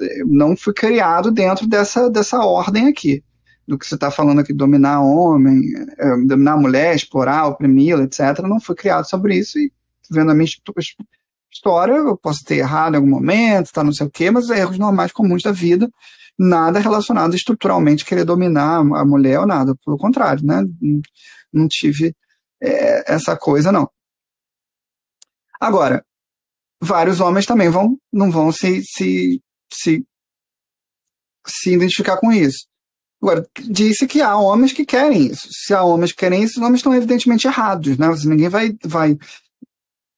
Eu 0.00 0.26
não 0.26 0.56
fui 0.56 0.72
criado 0.72 1.30
dentro 1.30 1.66
dessa, 1.66 2.10
dessa 2.10 2.38
ordem 2.44 2.88
aqui 2.88 3.22
do 3.68 3.78
que 3.78 3.86
você 3.86 3.94
está 3.94 4.10
falando 4.10 4.40
aqui, 4.40 4.52
dominar 4.52 5.00
homem, 5.00 5.60
é, 5.98 6.16
dominar 6.26 6.56
mulher, 6.56 6.96
explorar, 6.96 7.46
oprimi-la, 7.46 8.04
etc. 8.04 8.40
não 8.42 8.60
fui 8.60 8.74
criado 8.74 9.08
sobre 9.08 9.36
isso 9.36 9.58
e 9.58 9.70
vendo 10.10 10.32
a 10.32 10.34
minha 10.34 10.44
história, 11.52 11.92
eu 11.92 12.16
posso 12.16 12.42
ter 12.44 12.56
errado 12.56 12.94
em 12.94 12.96
algum 12.96 13.10
momento, 13.10 13.70
tá, 13.72 13.84
não 13.84 13.92
sei 13.92 14.06
o 14.06 14.10
quê, 14.10 14.30
mas 14.30 14.48
erros 14.50 14.78
normais 14.78 15.12
comuns 15.12 15.42
da 15.42 15.52
vida, 15.52 15.88
nada 16.38 16.78
relacionado 16.78 17.34
estruturalmente 17.34 18.04
querer 18.04 18.24
dominar 18.24 18.78
a 18.78 19.04
mulher 19.04 19.40
ou 19.40 19.46
nada, 19.46 19.74
pelo 19.84 19.98
contrário, 19.98 20.44
né? 20.44 20.62
Não 21.52 21.68
tive 21.68 22.14
é, 22.60 23.12
essa 23.14 23.36
coisa, 23.36 23.70
não. 23.70 23.88
Agora, 25.60 26.04
vários 26.80 27.20
homens 27.20 27.46
também 27.46 27.68
vão, 27.68 27.96
não 28.12 28.30
vão 28.30 28.50
se, 28.50 28.82
se, 28.84 29.40
se, 29.72 30.04
se 31.46 31.74
identificar 31.74 32.16
com 32.16 32.32
isso. 32.32 32.66
Agora, 33.22 33.46
disse 33.70 34.06
que 34.08 34.20
há 34.20 34.36
homens 34.36 34.72
que 34.72 34.84
querem 34.84 35.26
isso. 35.26 35.46
Se 35.52 35.72
há 35.72 35.84
homens 35.84 36.10
que 36.10 36.18
querem 36.18 36.42
isso, 36.42 36.58
os 36.58 36.66
homens 36.66 36.80
estão 36.80 36.92
evidentemente 36.92 37.46
errados, 37.46 37.96
né? 37.96 38.08
Ninguém 38.24 38.48
vai, 38.48 38.76
vai 38.84 39.16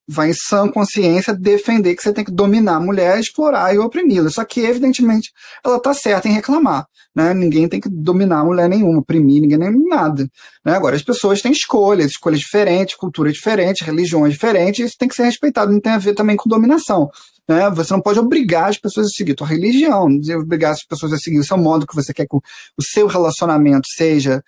vai 0.06 0.30
em 0.30 0.34
sã 0.34 0.68
consciência 0.68 1.34
defender 1.34 1.94
que 1.94 2.02
você 2.02 2.12
tem 2.12 2.24
que 2.24 2.30
dominar 2.30 2.76
a 2.76 2.80
mulher, 2.80 3.18
explorar 3.18 3.74
e 3.74 3.78
oprimi-la. 3.78 4.30
Só 4.30 4.44
que, 4.44 4.60
evidentemente, 4.60 5.32
ela 5.64 5.76
está 5.76 5.94
certa 5.94 6.28
em 6.28 6.32
reclamar. 6.32 6.86
Né? 7.14 7.32
Ninguém 7.32 7.68
tem 7.68 7.80
que 7.80 7.88
dominar 7.88 8.40
a 8.40 8.44
mulher 8.44 8.68
nenhuma, 8.68 8.98
oprimir 8.98 9.40
ninguém 9.40 9.58
nem 9.58 9.88
nada. 9.88 10.28
Né? 10.64 10.74
Agora, 10.74 10.96
as 10.96 11.02
pessoas 11.02 11.40
têm 11.40 11.52
escolhas, 11.52 12.12
escolhas 12.12 12.40
diferentes, 12.40 12.96
cultura 12.96 13.32
diferente, 13.32 13.84
religiões 13.84 14.32
diferentes, 14.32 14.80
e 14.80 14.82
isso 14.84 14.98
tem 14.98 15.08
que 15.08 15.14
ser 15.14 15.24
respeitado, 15.24 15.72
não 15.72 15.80
tem 15.80 15.92
a 15.92 15.98
ver 15.98 16.14
também 16.14 16.36
com 16.36 16.48
dominação. 16.48 17.08
Né? 17.48 17.70
Você 17.70 17.92
não 17.92 18.00
pode 18.00 18.18
obrigar 18.18 18.68
as 18.68 18.78
pessoas 18.78 19.06
a 19.06 19.10
seguir 19.10 19.32
a 19.32 19.36
sua 19.38 19.46
religião, 19.46 20.08
obrigar 20.38 20.72
as 20.72 20.84
pessoas 20.84 21.12
a 21.12 21.18
seguir 21.18 21.38
o 21.38 21.44
seu 21.44 21.56
modo 21.56 21.86
que 21.86 21.94
você 21.94 22.12
quer 22.12 22.26
que 22.26 22.36
o 22.36 22.82
seu 22.82 23.06
relacionamento 23.06 23.86
seja 23.94 24.42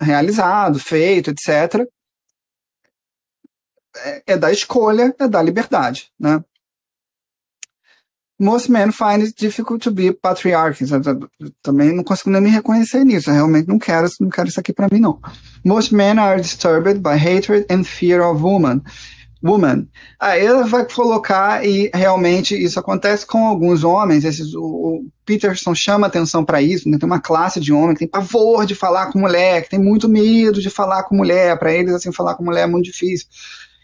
ah, 0.00 0.04
realizado, 0.04 0.78
feito, 0.78 1.30
etc 1.30 1.88
é, 3.96 4.22
é 4.26 4.36
da 4.36 4.50
escolha, 4.50 5.14
é 5.18 5.28
da 5.28 5.42
liberdade, 5.42 6.10
né? 6.18 6.42
Most 8.42 8.72
men 8.72 8.90
find 8.90 9.22
it 9.22 9.36
difficult 9.36 9.84
to 9.84 9.92
be 9.92 10.12
patriarchs. 10.12 10.90
Também 11.62 11.94
não 11.94 12.02
consigo 12.02 12.28
nem 12.30 12.42
me 12.42 12.50
reconhecer 12.50 13.04
nisso. 13.04 13.30
Eu 13.30 13.34
realmente 13.34 13.68
não 13.68 13.78
quero, 13.78 14.08
não 14.18 14.28
quero 14.28 14.48
isso 14.48 14.58
aqui 14.58 14.72
para 14.72 14.88
mim, 14.90 14.98
não. 14.98 15.20
Most 15.64 15.94
men 15.94 16.18
are 16.18 16.40
disturbed 16.40 17.00
by 17.00 17.16
hatred 17.16 17.64
and 17.70 17.84
fear 17.84 18.20
of 18.20 18.42
woman. 18.42 18.82
Woman. 19.44 19.86
Aí 20.18 20.44
ela 20.44 20.64
vai 20.64 20.84
colocar, 20.84 21.64
e 21.64 21.88
realmente 21.94 22.54
isso 22.60 22.80
acontece 22.80 23.24
com 23.24 23.46
alguns 23.46 23.84
homens. 23.84 24.24
Esses, 24.24 24.54
o, 24.54 24.62
o 24.62 25.06
Peterson 25.24 25.72
chama 25.72 26.08
atenção 26.08 26.44
para 26.44 26.60
isso. 26.60 26.88
Né? 26.88 26.98
Tem 26.98 27.06
uma 27.06 27.20
classe 27.20 27.60
de 27.60 27.72
homem 27.72 27.92
que 27.92 28.00
tem 28.00 28.08
pavor 28.08 28.66
de 28.66 28.74
falar 28.74 29.12
com 29.12 29.20
mulher, 29.20 29.62
que 29.62 29.70
tem 29.70 29.80
muito 29.80 30.08
medo 30.08 30.60
de 30.60 30.70
falar 30.70 31.04
com 31.04 31.14
mulher. 31.14 31.56
Para 31.60 31.72
eles, 31.72 31.94
assim, 31.94 32.12
falar 32.12 32.34
com 32.34 32.44
mulher 32.44 32.62
é 32.62 32.66
muito 32.66 32.86
difícil. 32.86 33.26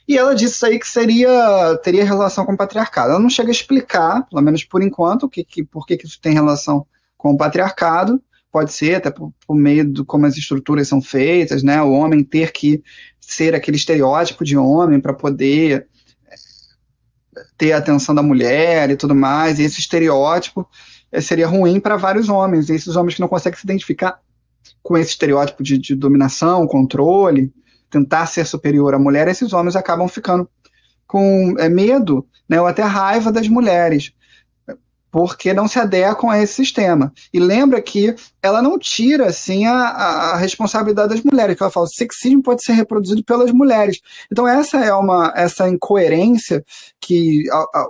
E 0.08 0.16
ela 0.16 0.34
disse 0.34 0.64
aí 0.64 0.78
que 0.78 0.88
seria 0.88 1.78
teria 1.82 2.02
relação 2.02 2.46
com 2.46 2.54
o 2.54 2.56
patriarcado. 2.56 3.10
Ela 3.10 3.20
não 3.20 3.28
chega 3.28 3.50
a 3.50 3.52
explicar, 3.52 4.26
pelo 4.26 4.40
menos 4.40 4.64
por 4.64 4.82
enquanto, 4.82 5.28
que, 5.28 5.44
que, 5.44 5.62
por 5.62 5.86
que, 5.86 5.98
que 5.98 6.06
isso 6.06 6.18
tem 6.18 6.32
relação 6.32 6.86
com 7.18 7.32
o 7.32 7.36
patriarcado. 7.36 8.18
Pode 8.50 8.72
ser 8.72 8.94
até 8.94 9.10
por, 9.10 9.30
por 9.46 9.54
meio 9.54 9.84
de 9.84 10.02
como 10.02 10.24
as 10.24 10.38
estruturas 10.38 10.88
são 10.88 11.02
feitas, 11.02 11.62
né? 11.62 11.82
O 11.82 11.92
homem 11.92 12.24
ter 12.24 12.52
que 12.52 12.82
ser 13.20 13.54
aquele 13.54 13.76
estereótipo 13.76 14.42
de 14.42 14.56
homem 14.56 14.98
para 14.98 15.12
poder 15.12 15.86
eh, 16.26 17.44
ter 17.58 17.72
a 17.72 17.76
atenção 17.76 18.14
da 18.14 18.22
mulher 18.22 18.88
e 18.88 18.96
tudo 18.96 19.14
mais. 19.14 19.58
E 19.58 19.64
esse 19.64 19.78
estereótipo 19.78 20.66
é, 21.12 21.20
seria 21.20 21.46
ruim 21.46 21.78
para 21.78 21.98
vários 21.98 22.30
homens. 22.30 22.70
E 22.70 22.74
esses 22.74 22.96
homens 22.96 23.16
que 23.16 23.20
não 23.20 23.28
conseguem 23.28 23.58
se 23.58 23.66
identificar 23.66 24.18
com 24.82 24.96
esse 24.96 25.10
estereótipo 25.10 25.62
de, 25.62 25.76
de 25.76 25.94
dominação, 25.94 26.66
controle, 26.66 27.52
tentar 27.90 28.26
ser 28.26 28.46
superior 28.46 28.94
à 28.94 28.98
mulher, 28.98 29.28
esses 29.28 29.52
homens 29.52 29.76
acabam 29.76 30.08
ficando 30.08 30.48
com 31.06 31.54
é, 31.58 31.68
medo, 31.68 32.26
né, 32.48 32.60
ou 32.60 32.66
até 32.66 32.82
raiva 32.82 33.32
das 33.32 33.48
mulheres, 33.48 34.12
porque 35.10 35.54
não 35.54 35.66
se 35.66 35.78
adequam 35.78 36.30
a 36.30 36.40
esse 36.40 36.54
sistema. 36.54 37.12
E 37.32 37.40
lembra 37.40 37.80
que 37.80 38.14
ela 38.42 38.60
não 38.60 38.78
tira 38.78 39.26
assim 39.26 39.64
a, 39.64 39.72
a, 39.72 40.36
responsabilidade 40.36 41.14
das 41.14 41.22
mulheres, 41.22 41.56
que 41.56 41.62
ela 41.62 41.72
fala, 41.72 41.86
o 41.86 41.88
sexismo 41.88 42.42
pode 42.42 42.62
ser 42.62 42.72
reproduzido 42.72 43.24
pelas 43.24 43.50
mulheres. 43.50 44.00
Então 44.30 44.46
essa 44.46 44.78
é 44.78 44.92
uma 44.92 45.32
essa 45.34 45.68
incoerência 45.68 46.62
que 47.00 47.44
a, 47.50 47.86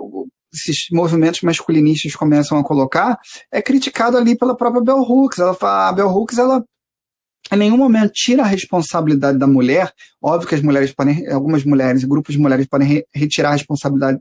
esses 0.52 0.86
movimentos 0.92 1.42
masculinistas 1.42 2.14
começam 2.14 2.58
a 2.58 2.64
colocar, 2.64 3.18
é 3.50 3.60
criticado 3.60 4.16
ali 4.16 4.36
pela 4.36 4.56
própria 4.56 4.82
Bell 4.82 5.00
Hooks. 5.00 5.38
Ela 5.38 5.54
fala, 5.54 5.88
a 5.88 5.92
Bell 5.92 6.08
Hooks 6.08 6.38
ela 6.38 6.64
em 7.52 7.56
nenhum 7.56 7.76
momento 7.76 8.12
tira 8.12 8.42
a 8.42 8.46
responsabilidade 8.46 9.38
da 9.38 9.46
mulher. 9.46 9.92
Óbvio 10.22 10.48
que 10.48 10.54
as 10.54 10.62
mulheres 10.62 10.92
podem, 10.92 11.26
algumas 11.28 11.64
mulheres, 11.64 12.04
grupos 12.04 12.34
de 12.34 12.40
mulheres 12.40 12.66
podem 12.66 12.86
re 12.86 13.06
retirar 13.14 13.50
a 13.50 13.52
responsabilidade 13.52 14.18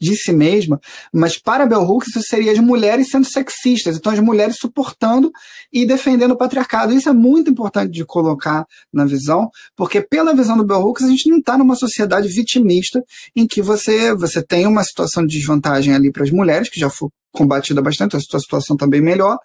de 0.00 0.16
si 0.16 0.32
mesma, 0.32 0.80
mas 1.12 1.38
para 1.38 1.66
Bell 1.66 1.82
Hooks 1.82 2.08
isso 2.08 2.22
seria 2.22 2.52
as 2.52 2.58
mulheres 2.58 3.10
sendo 3.10 3.26
sexistas, 3.26 3.96
então 3.96 4.12
as 4.12 4.18
mulheres 4.20 4.56
suportando 4.58 5.30
e 5.72 5.86
defendendo 5.86 6.32
o 6.32 6.36
patriarcado. 6.36 6.92
Isso 6.92 7.08
é 7.08 7.12
muito 7.12 7.50
importante 7.50 7.92
de 7.92 8.04
colocar 8.04 8.66
na 8.92 9.04
visão, 9.04 9.50
porque 9.76 10.00
pela 10.00 10.34
visão 10.34 10.56
do 10.56 10.64
Bell 10.64 10.80
Hooks 10.80 11.04
a 11.04 11.08
gente 11.08 11.28
não 11.28 11.38
está 11.38 11.56
numa 11.58 11.76
sociedade 11.76 12.28
vitimista 12.28 13.02
em 13.34 13.46
que 13.46 13.62
você, 13.62 14.14
você 14.14 14.42
tem 14.42 14.66
uma 14.66 14.84
situação 14.84 15.24
de 15.24 15.36
desvantagem 15.36 15.94
ali 15.94 16.10
para 16.10 16.24
as 16.24 16.30
mulheres, 16.30 16.68
que 16.68 16.80
já 16.80 16.90
foi 16.90 17.08
combatida 17.32 17.82
bastante, 17.82 18.16
a 18.16 18.20
sua 18.20 18.40
situação 18.40 18.76
também 18.76 19.00
tá 19.00 19.04
melhor, 19.04 19.38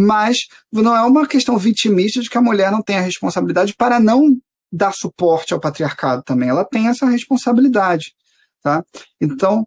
mas 0.00 0.46
não 0.72 0.96
é 0.96 1.02
uma 1.02 1.26
questão 1.26 1.58
vitimista 1.58 2.20
de 2.20 2.30
que 2.30 2.38
a 2.38 2.42
mulher 2.42 2.70
não 2.70 2.80
tem 2.80 2.98
a 2.98 3.00
responsabilidade 3.02 3.74
para 3.74 3.98
não 3.98 4.36
dar 4.70 4.92
suporte 4.92 5.52
ao 5.52 5.58
patriarcado 5.58 6.22
também. 6.22 6.48
Ela 6.48 6.64
tem 6.64 6.86
essa 6.86 7.04
responsabilidade, 7.04 8.14
tá? 8.62 8.84
Então, 9.20 9.66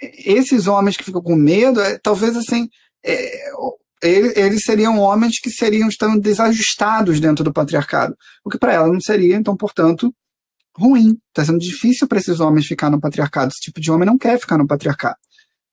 esses 0.00 0.66
homens 0.66 0.96
que 0.96 1.04
ficam 1.04 1.22
com 1.22 1.36
medo, 1.36 1.80
é, 1.80 1.96
talvez 1.96 2.36
assim, 2.36 2.68
é, 3.04 3.50
eles 4.02 4.62
seriam 4.64 4.98
homens 4.98 5.38
que 5.38 5.48
seriam 5.48 5.88
estando 5.88 6.20
desajustados 6.20 7.20
dentro 7.20 7.44
do 7.44 7.52
patriarcado, 7.52 8.16
o 8.44 8.50
que 8.50 8.58
para 8.58 8.72
ela 8.72 8.88
não 8.88 9.00
seria, 9.00 9.36
então, 9.36 9.56
portanto, 9.56 10.12
ruim. 10.76 11.16
Está 11.28 11.44
sendo 11.44 11.58
difícil 11.60 12.08
para 12.08 12.18
esses 12.18 12.40
homens 12.40 12.66
ficar 12.66 12.90
no 12.90 13.00
patriarcado. 13.00 13.52
Esse 13.52 13.60
tipo 13.60 13.80
de 13.80 13.92
homem 13.92 14.06
não 14.06 14.18
quer 14.18 14.40
ficar 14.40 14.58
no 14.58 14.66
patriarcado. 14.66 15.16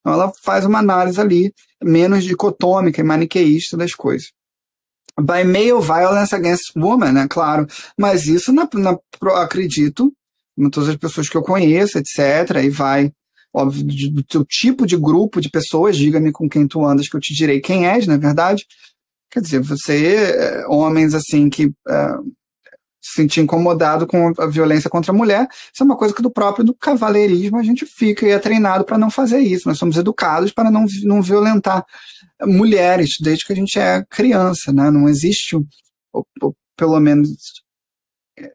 Então 0.05 0.13
ela 0.13 0.31
faz 0.43 0.63
uma 0.65 0.77
análise 0.77 1.19
ali 1.19 1.51
menos 1.83 2.23
dicotômica 2.23 3.01
e 3.01 3.03
maniqueísta 3.03 3.75
das 3.75 3.95
coisas. 3.95 4.27
By 5.19 5.43
male 5.43 5.81
violence 5.81 6.35
against 6.35 6.75
women, 6.75 7.11
né? 7.13 7.27
Claro. 7.27 7.65
Mas 7.97 8.27
isso, 8.27 8.53
na, 8.53 8.69
na, 8.75 8.95
acredito, 9.41 10.13
todas 10.71 10.89
as 10.89 10.95
pessoas 10.97 11.27
que 11.27 11.35
eu 11.35 11.41
conheço, 11.41 11.97
etc., 11.97 12.63
e 12.63 12.69
vai, 12.69 13.11
óbvio, 13.51 13.83
do 14.11 14.23
teu 14.23 14.45
tipo 14.45 14.85
de 14.85 14.95
grupo 14.95 15.41
de 15.41 15.49
pessoas, 15.49 15.97
diga-me 15.97 16.31
com 16.31 16.47
quem 16.47 16.67
tu 16.67 16.85
andas, 16.85 17.09
que 17.09 17.15
eu 17.15 17.21
te 17.21 17.33
direi 17.33 17.59
quem 17.59 17.87
és, 17.87 18.05
na 18.05 18.13
é 18.13 18.17
verdade. 18.17 18.63
Quer 19.31 19.39
dizer, 19.39 19.59
você, 19.59 20.15
eh, 20.17 20.65
homens 20.67 21.15
assim 21.15 21.49
que 21.49 21.65
uh, 21.65 22.31
se 23.05 23.21
sentir 23.21 23.41
incomodado 23.41 24.07
com 24.07 24.33
a 24.39 24.47
violência 24.47 24.89
contra 24.89 25.11
a 25.11 25.15
mulher, 25.15 25.47
isso 25.71 25.83
é 25.83 25.85
uma 25.85 25.95
coisa 25.95 26.13
que 26.13 26.23
do 26.23 26.31
próprio 26.31 26.65
do 26.65 26.73
cavaleirismo 26.73 27.59
a 27.59 27.63
gente 27.63 27.85
fica 27.85 28.25
e 28.25 28.31
é 28.31 28.39
treinado 28.39 28.83
para 28.83 28.97
não 28.97 29.11
fazer 29.11 29.37
isso. 29.39 29.67
Nós 29.69 29.77
somos 29.77 29.95
educados 29.95 30.51
para 30.51 30.71
não, 30.71 30.87
não 31.03 31.21
violentar 31.21 31.85
mulheres 32.41 33.17
desde 33.21 33.45
que 33.45 33.53
a 33.53 33.55
gente 33.55 33.77
é 33.77 34.03
criança, 34.09 34.73
né? 34.73 34.89
Não 34.89 35.07
existe, 35.07 35.55
ou, 35.55 36.25
ou, 36.41 36.55
pelo 36.75 36.99
menos, 36.99 37.29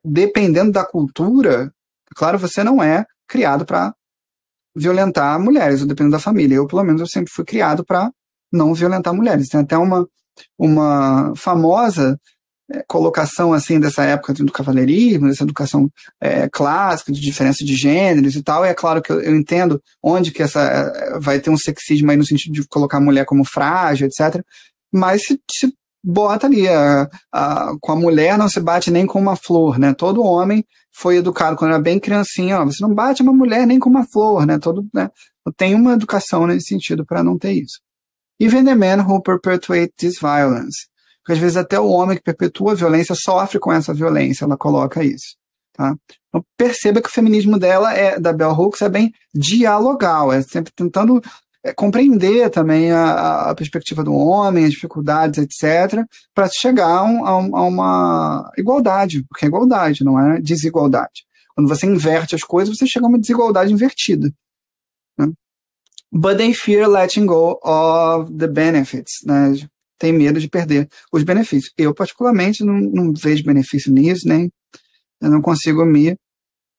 dependendo 0.05 0.73
da 0.73 0.85
cultura, 0.85 1.73
claro, 2.17 2.37
você 2.37 2.65
não 2.65 2.83
é 2.83 3.07
criado 3.29 3.65
para 3.65 3.95
violentar 4.75 5.39
mulheres, 5.39 5.87
dependendo 5.87 6.17
da 6.17 6.19
família. 6.19 6.57
Eu, 6.57 6.67
pelo 6.67 6.83
menos, 6.83 7.01
eu 7.01 7.07
sempre 7.07 7.33
fui 7.33 7.45
criado 7.45 7.85
para 7.85 8.11
não 8.53 8.75
violentar 8.75 9.15
mulheres. 9.15 9.49
Tem 9.49 9.61
até 9.61 9.79
uma, 9.79 10.09
uma 10.59 11.33
famosa 11.37 12.19
colocação 12.87 13.53
assim 13.53 13.81
dessa 13.81 14.05
época 14.05 14.33
do 14.35 14.53
cavaleirismo, 14.53 15.29
dessa 15.29 15.45
educação 15.45 15.91
é, 16.21 16.49
clássica, 16.49 17.13
de 17.13 17.21
diferença 17.21 17.65
de 17.65 17.75
gêneros 17.75 18.37
e 18.37 18.43
tal. 18.43 18.65
E 18.65 18.69
é 18.69 18.75
claro 18.75 19.03
que 19.03 19.11
eu, 19.11 19.21
eu, 19.21 19.37
entendo 19.37 19.83
onde 20.03 20.31
que 20.31 20.43
essa 20.43 20.61
é, 20.61 21.19
vai 21.19 21.41
ter 21.41 21.51
um 21.51 21.57
sexismo 21.57 22.11
aí 22.11 22.17
no 22.17 22.27
sentido 22.27 22.53
de 22.53 22.67
colocar 22.69 22.99
a 22.99 23.01
mulher 23.01 23.25
como 23.25 23.45
frágil, 23.45 24.07
etc. 24.07 24.43
Mas 24.93 25.23
se, 25.23 25.41
se 25.51 25.73
bota 26.03 26.47
ali, 26.47 26.69
a, 26.69 27.09
a, 27.33 27.73
com 27.81 27.93
a 27.93 27.97
mulher 27.97 28.39
não 28.39 28.49
se 28.49 28.61
bate 28.61 28.91
nem 28.91 29.07
com 29.07 29.21
uma 29.21 29.37
flor, 29.37 29.79
né? 29.79 29.95
Todo 29.95 30.23
homem 30.23 30.65
foi 30.93 31.17
educado 31.17 31.57
quando 31.57 31.73
era 31.73 31.83
bem 31.83 32.01
criancinha, 32.01 32.61
ó, 32.61 32.65
você 32.65 32.83
não 32.83 32.95
bate 32.95 33.23
uma 33.23 33.33
mulher 33.33 33.67
nem 33.67 33.79
com 33.79 33.89
uma 33.89 34.05
flor, 34.05 34.47
né? 34.47 34.59
Todo, 34.59 34.87
né? 34.93 35.11
Tem 35.57 35.75
uma 35.75 35.95
educação 35.95 36.47
nesse 36.47 36.69
sentido 36.69 37.05
para 37.05 37.23
não 37.23 37.39
ter 37.39 37.53
isso. 37.53 37.81
Even 38.41 38.65
the 38.65 38.75
men 38.75 39.01
who 39.01 39.21
perpetuate 39.21 39.93
this 39.99 40.19
violence. 40.19 40.90
Porque 41.31 41.35
às 41.35 41.39
vezes 41.39 41.57
até 41.57 41.79
o 41.79 41.87
homem 41.87 42.17
que 42.17 42.25
perpetua 42.25 42.73
a 42.73 42.75
violência 42.75 43.15
sofre 43.15 43.61
com 43.61 43.73
essa 43.73 43.95
violência, 43.95 44.45
ela 44.45 44.57
coloca 44.57 45.05
isso. 45.05 45.37
Tá? 45.73 45.95
Então 46.29 46.45
perceba 46.57 47.01
que 47.01 47.09
o 47.09 47.13
feminismo 47.13 47.57
dela, 47.57 47.95
é 47.95 48.19
da 48.19 48.33
Bell 48.33 48.51
Hooks, 48.51 48.83
é 48.83 48.89
bem 48.89 49.13
dialogal, 49.33 50.33
é 50.33 50.43
sempre 50.43 50.73
tentando 50.75 51.23
é, 51.65 51.73
compreender 51.73 52.51
também 52.51 52.91
a, 52.91 53.51
a, 53.51 53.55
perspectiva 53.55 54.03
do 54.03 54.13
homem, 54.13 54.65
as 54.65 54.73
dificuldades, 54.73 55.39
etc., 55.39 56.05
para 56.35 56.49
chegar 56.49 56.89
a, 56.89 57.05
um, 57.05 57.57
a, 57.57 57.63
uma 57.63 58.51
igualdade, 58.59 59.25
porque 59.29 59.45
é 59.45 59.49
igualdade, 59.49 60.03
não 60.03 60.19
é 60.19 60.41
desigualdade. 60.41 61.25
Quando 61.55 61.69
você 61.69 61.87
inverte 61.87 62.35
as 62.35 62.43
coisas, 62.43 62.77
você 62.77 62.89
chega 62.89 63.07
a 63.07 63.09
uma 63.09 63.21
desigualdade 63.21 63.73
invertida. 63.73 64.33
Né? 65.17 65.29
But 66.11 66.39
they 66.39 66.53
fear 66.55 66.89
letting 66.89 67.27
go 67.27 67.61
of 67.63 68.37
the 68.37 68.49
benefits. 68.49 69.21
Né? 69.25 69.55
Tem 70.01 70.15
medo 70.15 70.41
de 70.41 70.49
perder 70.49 70.89
os 71.13 71.23
benefícios. 71.23 71.71
Eu, 71.77 71.95
particularmente, 71.95 72.65
não, 72.65 72.81
não 72.81 73.13
vejo 73.13 73.45
benefício 73.45 73.93
nisso, 73.93 74.27
nem 74.27 74.51
eu 75.21 75.31
não 75.31 75.43
consigo 75.43 75.85
me 75.85 76.17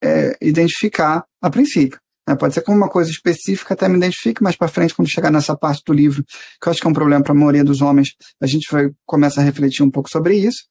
é, 0.03 0.35
identificar 0.41 1.23
a 1.39 1.49
princípio. 1.51 1.99
Né? 2.27 2.35
Pode 2.35 2.55
ser 2.55 2.61
com 2.61 2.73
uma 2.73 2.89
coisa 2.89 3.11
específica, 3.11 3.75
até 3.75 3.87
me 3.87 3.97
identifique 3.97 4.41
mais 4.41 4.55
para 4.55 4.67
frente, 4.67 4.95
quando 4.95 5.11
chegar 5.11 5.31
nessa 5.31 5.55
parte 5.55 5.83
do 5.85 5.93
livro, 5.93 6.23
que 6.59 6.67
eu 6.67 6.71
acho 6.71 6.81
que 6.81 6.87
é 6.87 6.89
um 6.89 6.93
problema 6.93 7.23
para 7.23 7.33
a 7.33 7.35
maioria 7.35 7.63
dos 7.63 7.79
homens, 7.79 8.15
a 8.41 8.47
gente 8.47 8.67
vai 8.71 8.89
começar 9.05 9.41
a 9.41 9.45
refletir 9.45 9.83
um 9.83 9.91
pouco 9.91 10.09
sobre 10.09 10.35
isso. 10.35 10.63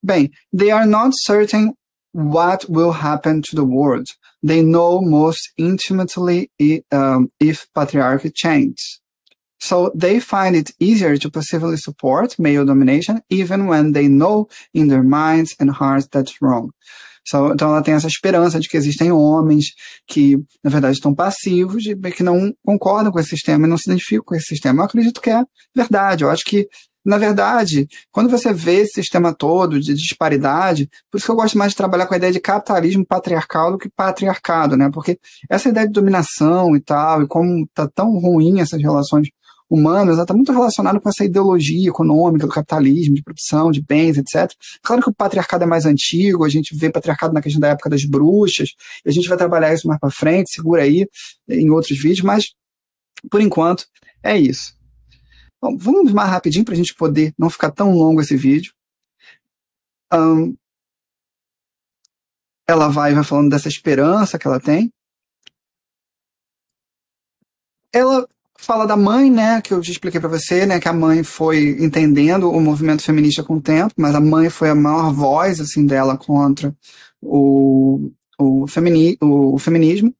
Bem, 0.00 0.30
they 0.56 0.70
are 0.70 0.86
not 0.86 1.12
certain 1.26 1.74
what 2.14 2.70
will 2.70 2.92
happen 2.92 3.40
to 3.40 3.56
the 3.56 3.64
world. 3.64 4.06
They 4.46 4.62
know 4.62 5.02
most 5.02 5.52
intimately 5.58 6.50
if 6.58 7.66
patriarchy 7.74 8.30
changes. 8.32 9.00
So 9.62 9.90
they 9.94 10.20
find 10.20 10.56
it 10.56 10.72
easier 10.80 11.18
to 11.18 11.30
passively 11.30 11.76
support 11.76 12.38
male 12.38 12.64
domination, 12.64 13.20
even 13.28 13.68
when 13.68 13.92
they 13.92 14.08
know 14.08 14.48
in 14.72 14.88
their 14.88 15.02
minds 15.02 15.54
and 15.60 15.70
hearts 15.70 16.08
that's 16.08 16.40
wrong. 16.40 16.70
So, 17.26 17.52
então 17.52 17.68
ela 17.68 17.82
tem 17.82 17.94
essa 17.94 18.08
esperança 18.08 18.58
de 18.58 18.68
que 18.68 18.76
existem 18.76 19.12
homens 19.12 19.74
que, 20.06 20.36
na 20.64 20.70
verdade, 20.70 20.94
estão 20.94 21.14
passivos, 21.14 21.84
e 21.86 21.94
que 22.10 22.22
não 22.22 22.52
concordam 22.64 23.12
com 23.12 23.20
esse 23.20 23.30
sistema 23.30 23.66
e 23.66 23.70
não 23.70 23.76
se 23.76 23.90
identificam 23.90 24.24
com 24.24 24.34
esse 24.34 24.46
sistema. 24.46 24.80
Eu 24.80 24.86
acredito 24.86 25.20
que 25.20 25.30
é 25.30 25.44
verdade. 25.76 26.24
Eu 26.24 26.30
acho 26.30 26.44
que 26.44 26.66
na 27.04 27.16
verdade, 27.16 27.88
quando 28.12 28.28
você 28.28 28.52
vê 28.52 28.82
esse 28.82 28.92
sistema 28.92 29.34
todo 29.34 29.80
de 29.80 29.94
disparidade, 29.94 30.88
por 31.10 31.16
isso 31.16 31.26
que 31.26 31.32
eu 31.32 31.36
gosto 31.36 31.56
mais 31.56 31.72
de 31.72 31.76
trabalhar 31.76 32.06
com 32.06 32.12
a 32.12 32.16
ideia 32.16 32.32
de 32.32 32.40
capitalismo 32.40 33.06
patriarcal 33.06 33.72
do 33.72 33.78
que 33.78 33.88
patriarcado, 33.88 34.76
né? 34.76 34.90
Porque 34.92 35.18
essa 35.48 35.70
ideia 35.70 35.86
de 35.86 35.92
dominação 35.92 36.76
e 36.76 36.80
tal, 36.80 37.22
e 37.22 37.26
como 37.26 37.66
tá 37.72 37.88
tão 37.88 38.18
ruim 38.18 38.60
essas 38.60 38.82
relações 38.82 39.28
humanas, 39.70 40.14
ela 40.14 40.22
está 40.22 40.34
muito 40.34 40.50
relacionada 40.50 40.98
com 40.98 41.08
essa 41.08 41.24
ideologia 41.24 41.88
econômica 41.88 42.44
do 42.44 42.52
capitalismo, 42.52 43.14
de 43.14 43.22
produção, 43.22 43.70
de 43.70 43.80
bens, 43.80 44.18
etc. 44.18 44.52
Claro 44.82 45.00
que 45.00 45.08
o 45.08 45.14
patriarcado 45.14 45.62
é 45.62 45.66
mais 45.66 45.86
antigo, 45.86 46.44
a 46.44 46.48
gente 46.48 46.76
vê 46.76 46.90
patriarcado 46.90 47.32
na 47.32 47.40
questão 47.40 47.60
da 47.60 47.68
época 47.68 47.88
das 47.88 48.04
bruxas, 48.04 48.70
e 49.04 49.08
a 49.08 49.12
gente 49.12 49.28
vai 49.28 49.38
trabalhar 49.38 49.72
isso 49.72 49.86
mais 49.86 50.00
para 50.00 50.10
frente, 50.10 50.52
segura 50.52 50.82
aí 50.82 51.06
em 51.48 51.70
outros 51.70 51.96
vídeos, 51.96 52.22
mas 52.22 52.52
por 53.30 53.40
enquanto 53.40 53.86
é 54.24 54.36
isso. 54.36 54.74
Bom, 55.62 55.76
vamos 55.76 56.12
mais 56.12 56.30
rapidinho 56.30 56.64
para 56.64 56.74
a 56.74 56.76
gente 56.76 56.94
poder 56.94 57.32
não 57.38 57.48
ficar 57.48 57.70
tão 57.70 57.92
longo 57.92 58.20
esse 58.20 58.36
vídeo. 58.36 58.72
Um, 60.12 60.56
ela 62.66 62.88
vai, 62.88 63.14
vai 63.14 63.22
falando 63.22 63.50
dessa 63.50 63.68
esperança 63.68 64.38
que 64.38 64.46
ela 64.46 64.58
tem. 64.58 64.90
Ela 67.92 68.26
fala 68.60 68.86
da 68.86 68.96
mãe, 68.96 69.30
né, 69.30 69.60
que 69.60 69.72
eu 69.72 69.82
já 69.82 69.90
expliquei 69.90 70.20
para 70.20 70.28
você, 70.28 70.66
né, 70.66 70.78
que 70.78 70.88
a 70.88 70.92
mãe 70.92 71.22
foi 71.22 71.76
entendendo 71.80 72.50
o 72.50 72.60
movimento 72.60 73.02
feminista 73.02 73.42
com 73.42 73.54
o 73.54 73.60
tempo, 73.60 73.92
mas 73.96 74.14
a 74.14 74.20
mãe 74.20 74.50
foi 74.50 74.68
a 74.68 74.74
maior 74.74 75.12
voz, 75.12 75.60
assim, 75.60 75.86
dela 75.86 76.16
contra 76.16 76.74
o, 77.22 78.10
o, 78.38 78.66
femini, 78.66 79.16
o, 79.20 79.54
o 79.54 79.58
feminismo. 79.58 80.14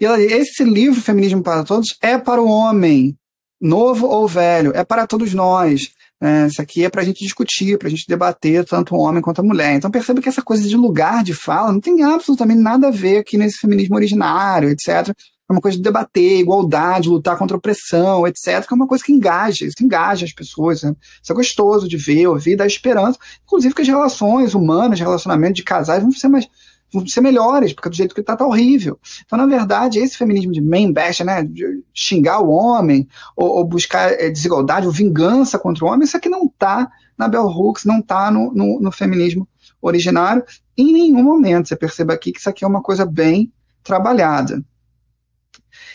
E 0.00 0.04
ela, 0.04 0.20
esse 0.20 0.64
livro, 0.64 1.00
Feminismo 1.00 1.42
para 1.42 1.64
Todos, 1.64 1.96
é 2.00 2.16
para 2.18 2.40
o 2.40 2.48
homem, 2.48 3.16
novo 3.60 4.06
ou 4.06 4.26
velho, 4.26 4.72
é 4.74 4.84
para 4.84 5.06
todos 5.06 5.34
nós. 5.34 5.90
É, 6.20 6.46
isso 6.46 6.62
aqui 6.62 6.84
é 6.84 6.88
para 6.88 7.02
a 7.02 7.04
gente 7.04 7.24
discutir, 7.24 7.78
para 7.78 7.88
a 7.88 7.90
gente 7.90 8.06
debater 8.08 8.64
tanto 8.64 8.94
o 8.94 8.98
homem 8.98 9.20
quanto 9.20 9.40
a 9.40 9.44
mulher. 9.44 9.74
Então 9.74 9.90
perceba 9.90 10.20
que 10.20 10.28
essa 10.28 10.42
coisa 10.42 10.68
de 10.68 10.76
lugar 10.76 11.22
de 11.24 11.34
fala 11.34 11.72
não 11.72 11.80
tem 11.80 12.02
absolutamente 12.02 12.60
nada 12.60 12.88
a 12.88 12.90
ver 12.92 13.18
aqui 13.18 13.36
nesse 13.36 13.58
feminismo 13.58 13.96
originário, 13.96 14.68
etc 14.70 15.12
é 15.52 15.56
uma 15.56 15.60
coisa 15.60 15.76
de 15.76 15.82
debater 15.82 16.40
igualdade, 16.40 17.08
lutar 17.08 17.36
contra 17.36 17.56
a 17.56 17.58
opressão, 17.58 18.26
etc., 18.26 18.66
que 18.66 18.72
é 18.72 18.76
uma 18.76 18.86
coisa 18.86 19.04
que 19.04 19.12
engaja, 19.12 19.66
isso 19.66 19.82
engaja 19.82 20.24
as 20.24 20.32
pessoas. 20.32 20.82
Né? 20.82 20.94
Isso 21.22 21.32
é 21.32 21.34
gostoso 21.34 21.88
de 21.88 21.96
ver, 21.96 22.26
ouvir, 22.26 22.56
dá 22.56 22.66
esperança. 22.66 23.18
Inclusive 23.44 23.74
que 23.74 23.82
as 23.82 23.88
relações 23.88 24.54
humanas, 24.54 24.98
relacionamentos 24.98 25.56
de 25.56 25.62
casais 25.62 26.02
vão 26.02 26.12
ser 26.12 26.28
mais 26.28 26.48
vão 26.92 27.06
ser 27.06 27.22
melhores, 27.22 27.72
porque 27.72 27.88
do 27.88 27.96
jeito 27.96 28.14
que 28.14 28.20
está, 28.20 28.36
tá 28.36 28.46
horrível. 28.46 28.98
Então, 29.24 29.38
na 29.38 29.46
verdade, 29.46 29.98
esse 29.98 30.16
feminismo 30.16 30.52
de 30.52 30.60
main 30.60 30.92
bash, 30.92 31.20
né, 31.20 31.42
de 31.42 31.82
xingar 31.94 32.40
o 32.40 32.50
homem, 32.50 33.08
ou, 33.34 33.48
ou 33.48 33.64
buscar 33.64 34.12
é, 34.12 34.28
desigualdade, 34.28 34.86
ou 34.86 34.92
vingança 34.92 35.58
contra 35.58 35.84
o 35.84 35.88
homem, 35.88 36.04
isso 36.04 36.16
aqui 36.16 36.28
não 36.28 36.44
está 36.44 36.90
na 37.16 37.28
Bell 37.28 37.46
Hooks, 37.46 37.86
não 37.86 38.00
está 38.00 38.30
no, 38.30 38.52
no, 38.52 38.78
no, 38.78 38.92
feminismo 38.92 39.48
originário, 39.80 40.44
em 40.76 40.92
nenhum 40.92 41.22
momento. 41.22 41.68
Você 41.68 41.76
perceba 41.76 42.12
aqui 42.12 42.30
que 42.30 42.38
isso 42.38 42.50
aqui 42.50 42.62
é 42.62 42.68
uma 42.68 42.82
coisa 42.82 43.06
bem 43.06 43.50
trabalhada. 43.82 44.62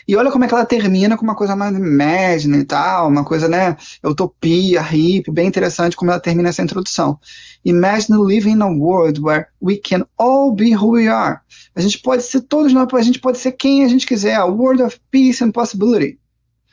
E 0.08 0.16
olha 0.16 0.30
como 0.32 0.42
é 0.42 0.48
que 0.48 0.54
ela 0.54 0.64
termina 0.64 1.18
com 1.18 1.22
uma 1.22 1.36
coisa 1.36 1.54
mais 1.54 1.76
imagine 1.76 2.60
e 2.60 2.64
tal, 2.64 3.08
uma 3.08 3.26
coisa, 3.26 3.46
né, 3.46 3.76
utopia, 4.02 4.80
hippie, 4.80 5.30
bem 5.30 5.46
interessante 5.46 5.94
como 5.94 6.10
ela 6.10 6.18
termina 6.18 6.48
essa 6.48 6.62
introdução. 6.62 7.18
Imagine 7.62 8.16
living 8.24 8.52
in 8.52 8.62
a 8.62 8.66
world 8.66 9.20
where 9.20 9.48
we 9.60 9.76
can 9.76 10.06
all 10.16 10.50
be 10.50 10.74
who 10.74 10.92
we 10.92 11.08
are. 11.08 11.40
A 11.76 11.82
gente 11.82 11.98
pode 11.98 12.22
ser 12.22 12.40
todos 12.40 12.72
nós, 12.72 12.88
a 12.90 13.02
gente 13.02 13.20
pode 13.20 13.36
ser 13.36 13.52
quem 13.52 13.84
a 13.84 13.88
gente 13.88 14.06
quiser. 14.06 14.36
A 14.36 14.46
world 14.46 14.82
of 14.82 14.98
peace 15.10 15.44
and 15.44 15.50
possibility. 15.50 16.18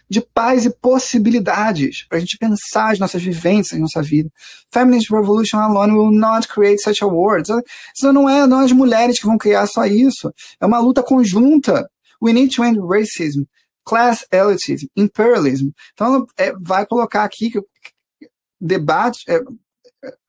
De 0.10 0.22
paz 0.22 0.66
e 0.66 0.70
possibilidades, 0.70 2.06
para 2.08 2.20
a 2.20 2.22
gente 2.22 2.38
pensar 2.38 2.94
as 2.94 3.00
nossas 3.00 3.22
vivências, 3.22 3.82
nossa 3.82 4.02
vida. 4.02 4.30
Feminist 4.72 5.12
revolution 5.12 5.58
alone 5.58 5.92
will 5.92 6.12
not 6.12 6.48
create 6.48 6.82
such 6.82 7.04
a 7.04 7.08
world. 7.08 7.52
Isso 7.94 8.14
não 8.14 8.30
é, 8.30 8.48
não 8.48 8.62
é 8.62 8.74
mulheres 8.74 9.20
que 9.20 9.26
vão 9.26 9.38
criar 9.38 9.68
só 9.68 9.86
isso. 9.86 10.32
É 10.62 10.66
uma 10.66 10.80
luta 10.80 11.04
conjunta 11.04 11.90
We 12.26 12.34
need 12.34 12.56
to 12.56 12.64
end 12.64 12.80
racism, 12.80 13.44
class 13.86 14.26
elitism, 14.32 14.88
imperialism. 14.96 15.70
Então, 15.94 16.26
é, 16.38 16.54
vai 16.60 16.86
colocar 16.86 17.24
aqui 17.24 17.52
que 17.52 17.62
debate, 18.60 19.20
é, 19.30 19.40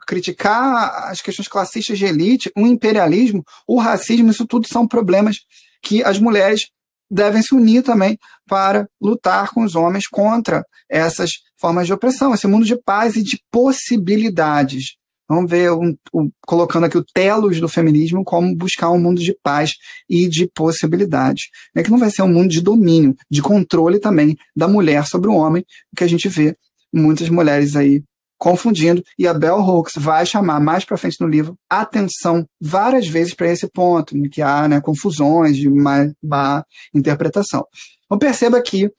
criticar 0.07 1.11
as 1.11 1.21
questões 1.23 1.49
classistas 1.49 1.99
de 1.99 2.05
elite, 2.05 2.51
o 2.57 2.67
imperialismo, 2.67 3.43
o 3.67 3.79
racismo, 3.79 4.31
isso 4.31 4.47
tudo 4.47 4.69
são 4.69 4.87
problemas 4.87 5.39
que 5.83 6.05
as 6.05 6.19
mulheres 6.19 6.69
devem 7.11 7.43
se 7.43 7.55
unir 7.55 7.83
também 7.83 8.19
para 8.47 8.89
lutar 9.01 9.51
com 9.51 9.63
os 9.63 9.75
homens 9.75 10.07
contra 10.07 10.65
essas 10.89 11.31
formas 11.59 11.87
de 11.87 11.93
opressão, 11.93 12.35
esse 12.35 12.47
mundo 12.47 12.65
de 12.65 12.81
paz 12.83 13.17
e 13.17 13.23
de 13.23 13.41
possibilidades. 13.51 14.97
Vamos 15.29 15.51
ver, 15.51 15.73
um, 15.73 15.97
um, 16.15 16.31
colocando 16.47 16.85
aqui 16.85 16.97
o 16.97 17.05
telos 17.05 17.61
do 17.61 17.69
feminismo 17.69 18.25
como 18.25 18.55
buscar 18.55 18.91
um 18.91 18.99
mundo 18.99 19.21
de 19.21 19.37
paz 19.43 19.73
e 20.09 20.29
de 20.29 20.49
possibilidades. 20.55 21.45
É 21.75 21.83
que 21.83 21.91
não 21.91 21.99
vai 21.99 22.11
ser 22.11 22.23
um 22.23 22.33
mundo 22.33 22.49
de 22.49 22.61
domínio, 22.61 23.15
de 23.31 23.43
controle 23.43 23.99
também 23.99 24.37
da 24.55 24.69
mulher 24.69 25.05
sobre 25.07 25.29
o 25.29 25.35
homem, 25.35 25.65
que 25.97 26.05
a 26.05 26.07
gente 26.07 26.29
vê 26.29 26.57
muitas 26.93 27.29
mulheres 27.29 27.75
aí 27.75 28.03
confundindo, 28.39 29.03
e 29.19 29.27
a 29.27 29.33
Bell 29.33 29.59
Hooks 29.59 29.95
vai 29.97 30.27
chamar 30.27 30.61
mais 30.61 30.85
para 30.85 30.99
frente 30.99 31.21
no 31.21 31.27
livro 31.27 31.59
atenção 31.71 32.47
várias 32.61 33.09
vezes 33.09 33.35
para 33.35 33.51
esse 33.51 33.67
ponto, 33.67 34.17
em 34.17 34.29
que 34.29 34.43
há 34.43 34.69
né, 34.69 34.81
confusões 34.81 35.57
de 35.57 35.69
má, 35.71 36.07
má 36.23 36.65
interpretação. 36.95 37.65
Então 38.05 38.19
perceba 38.19 38.59
aqui 38.59 38.91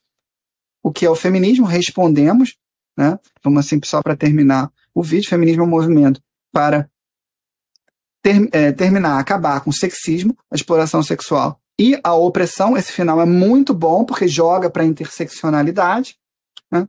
o 0.83 0.91
que 0.91 1.05
é 1.05 1.09
o 1.09 1.15
feminismo, 1.15 1.65
respondemos, 1.65 2.55
né? 2.97 3.19
Vamos 3.43 3.59
assim, 3.59 3.79
só 3.85 4.01
para 4.01 4.15
terminar 4.15 4.71
o 4.93 5.03
vídeo, 5.03 5.29
feminismo 5.29 5.61
é 5.61 5.65
um 5.65 5.69
movimento 5.69 6.21
para 6.51 6.89
ter, 8.23 8.49
é, 8.51 8.71
terminar, 8.71 9.19
acabar 9.19 9.61
com 9.61 9.69
o 9.69 9.73
sexismo, 9.73 10.35
a 10.51 10.55
exploração 10.55 11.03
sexual 11.03 11.61
e 11.79 11.99
a 12.03 12.13
opressão. 12.15 12.75
Esse 12.75 12.91
final 12.91 13.21
é 13.21 13.25
muito 13.25 13.73
bom 13.73 14.03
porque 14.03 14.27
joga 14.27 14.69
para 14.69 14.83
a 14.83 14.85
interseccionalidade, 14.85 16.17
né? 16.71 16.87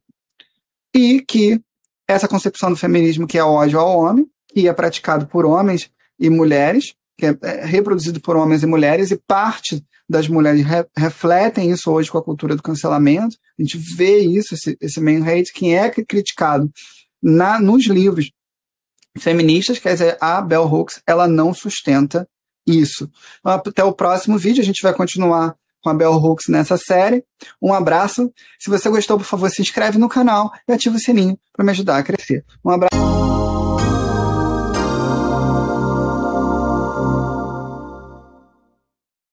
e 0.95 1.21
que 1.21 1.61
essa 2.09 2.27
concepção 2.27 2.71
do 2.71 2.77
feminismo 2.77 3.27
que 3.27 3.37
é 3.37 3.45
ódio 3.45 3.79
ao 3.79 3.99
homem, 3.99 4.27
que 4.49 4.67
é 4.67 4.73
praticado 4.73 5.27
por 5.27 5.45
homens 5.45 5.91
e 6.19 6.31
mulheres, 6.31 6.95
que 7.19 7.27
é, 7.27 7.39
é 7.43 7.65
reproduzido 7.67 8.21
por 8.21 8.37
homens 8.37 8.63
e 8.63 8.67
mulheres, 8.67 9.11
e 9.11 9.17
parte 9.17 9.85
das 10.09 10.27
mulheres 10.27 10.65
re 10.65 10.87
refletem 10.97 11.71
isso 11.71 11.91
hoje 11.93 12.11
com 12.11 12.17
a 12.17 12.23
cultura 12.23 12.57
do 12.57 12.63
cancelamento. 12.63 13.37
A 13.59 13.63
gente 13.63 13.79
vê 13.97 14.19
isso, 14.21 14.55
esse, 14.55 14.77
esse 14.81 15.01
hate, 15.01 15.53
quem 15.53 15.77
é 15.77 15.91
criticado 15.91 16.71
na, 17.23 17.61
nos 17.61 17.87
livros 17.87 18.31
feministas, 19.19 19.79
quer 19.79 19.93
dizer, 19.93 20.17
a 20.21 20.41
Bell 20.41 20.65
Hooks, 20.65 21.03
ela 21.07 21.27
não 21.27 21.53
sustenta 21.53 22.29
isso. 22.67 23.11
Até 23.43 23.83
o 23.83 23.93
próximo 23.93 24.39
vídeo, 24.39 24.63
a 24.63 24.65
gente 24.65 24.83
vai 24.83 24.95
continuar 24.95 25.57
com 25.83 25.91
a 25.91 25.95
Bell 25.95 26.13
Hooks 26.13 26.49
nessa 26.49 26.77
série. 26.77 27.25
Um 27.61 27.73
abraço. 27.73 28.33
Se 28.59 28.71
você 28.71 28.89
gostou, 28.89 29.17
por 29.17 29.25
favor, 29.25 29.51
se 29.51 29.63
inscreve 29.63 29.99
no 29.99 30.09
canal 30.09 30.51
e 30.69 30.73
ativa 30.73 30.97
o 30.97 31.01
sininho 31.01 31.39
para 31.53 31.65
me 31.65 31.71
ajudar 31.71 31.99
a 31.99 32.03
crescer. 32.03 32.45
Um 32.65 32.71
abraço. 32.71 32.98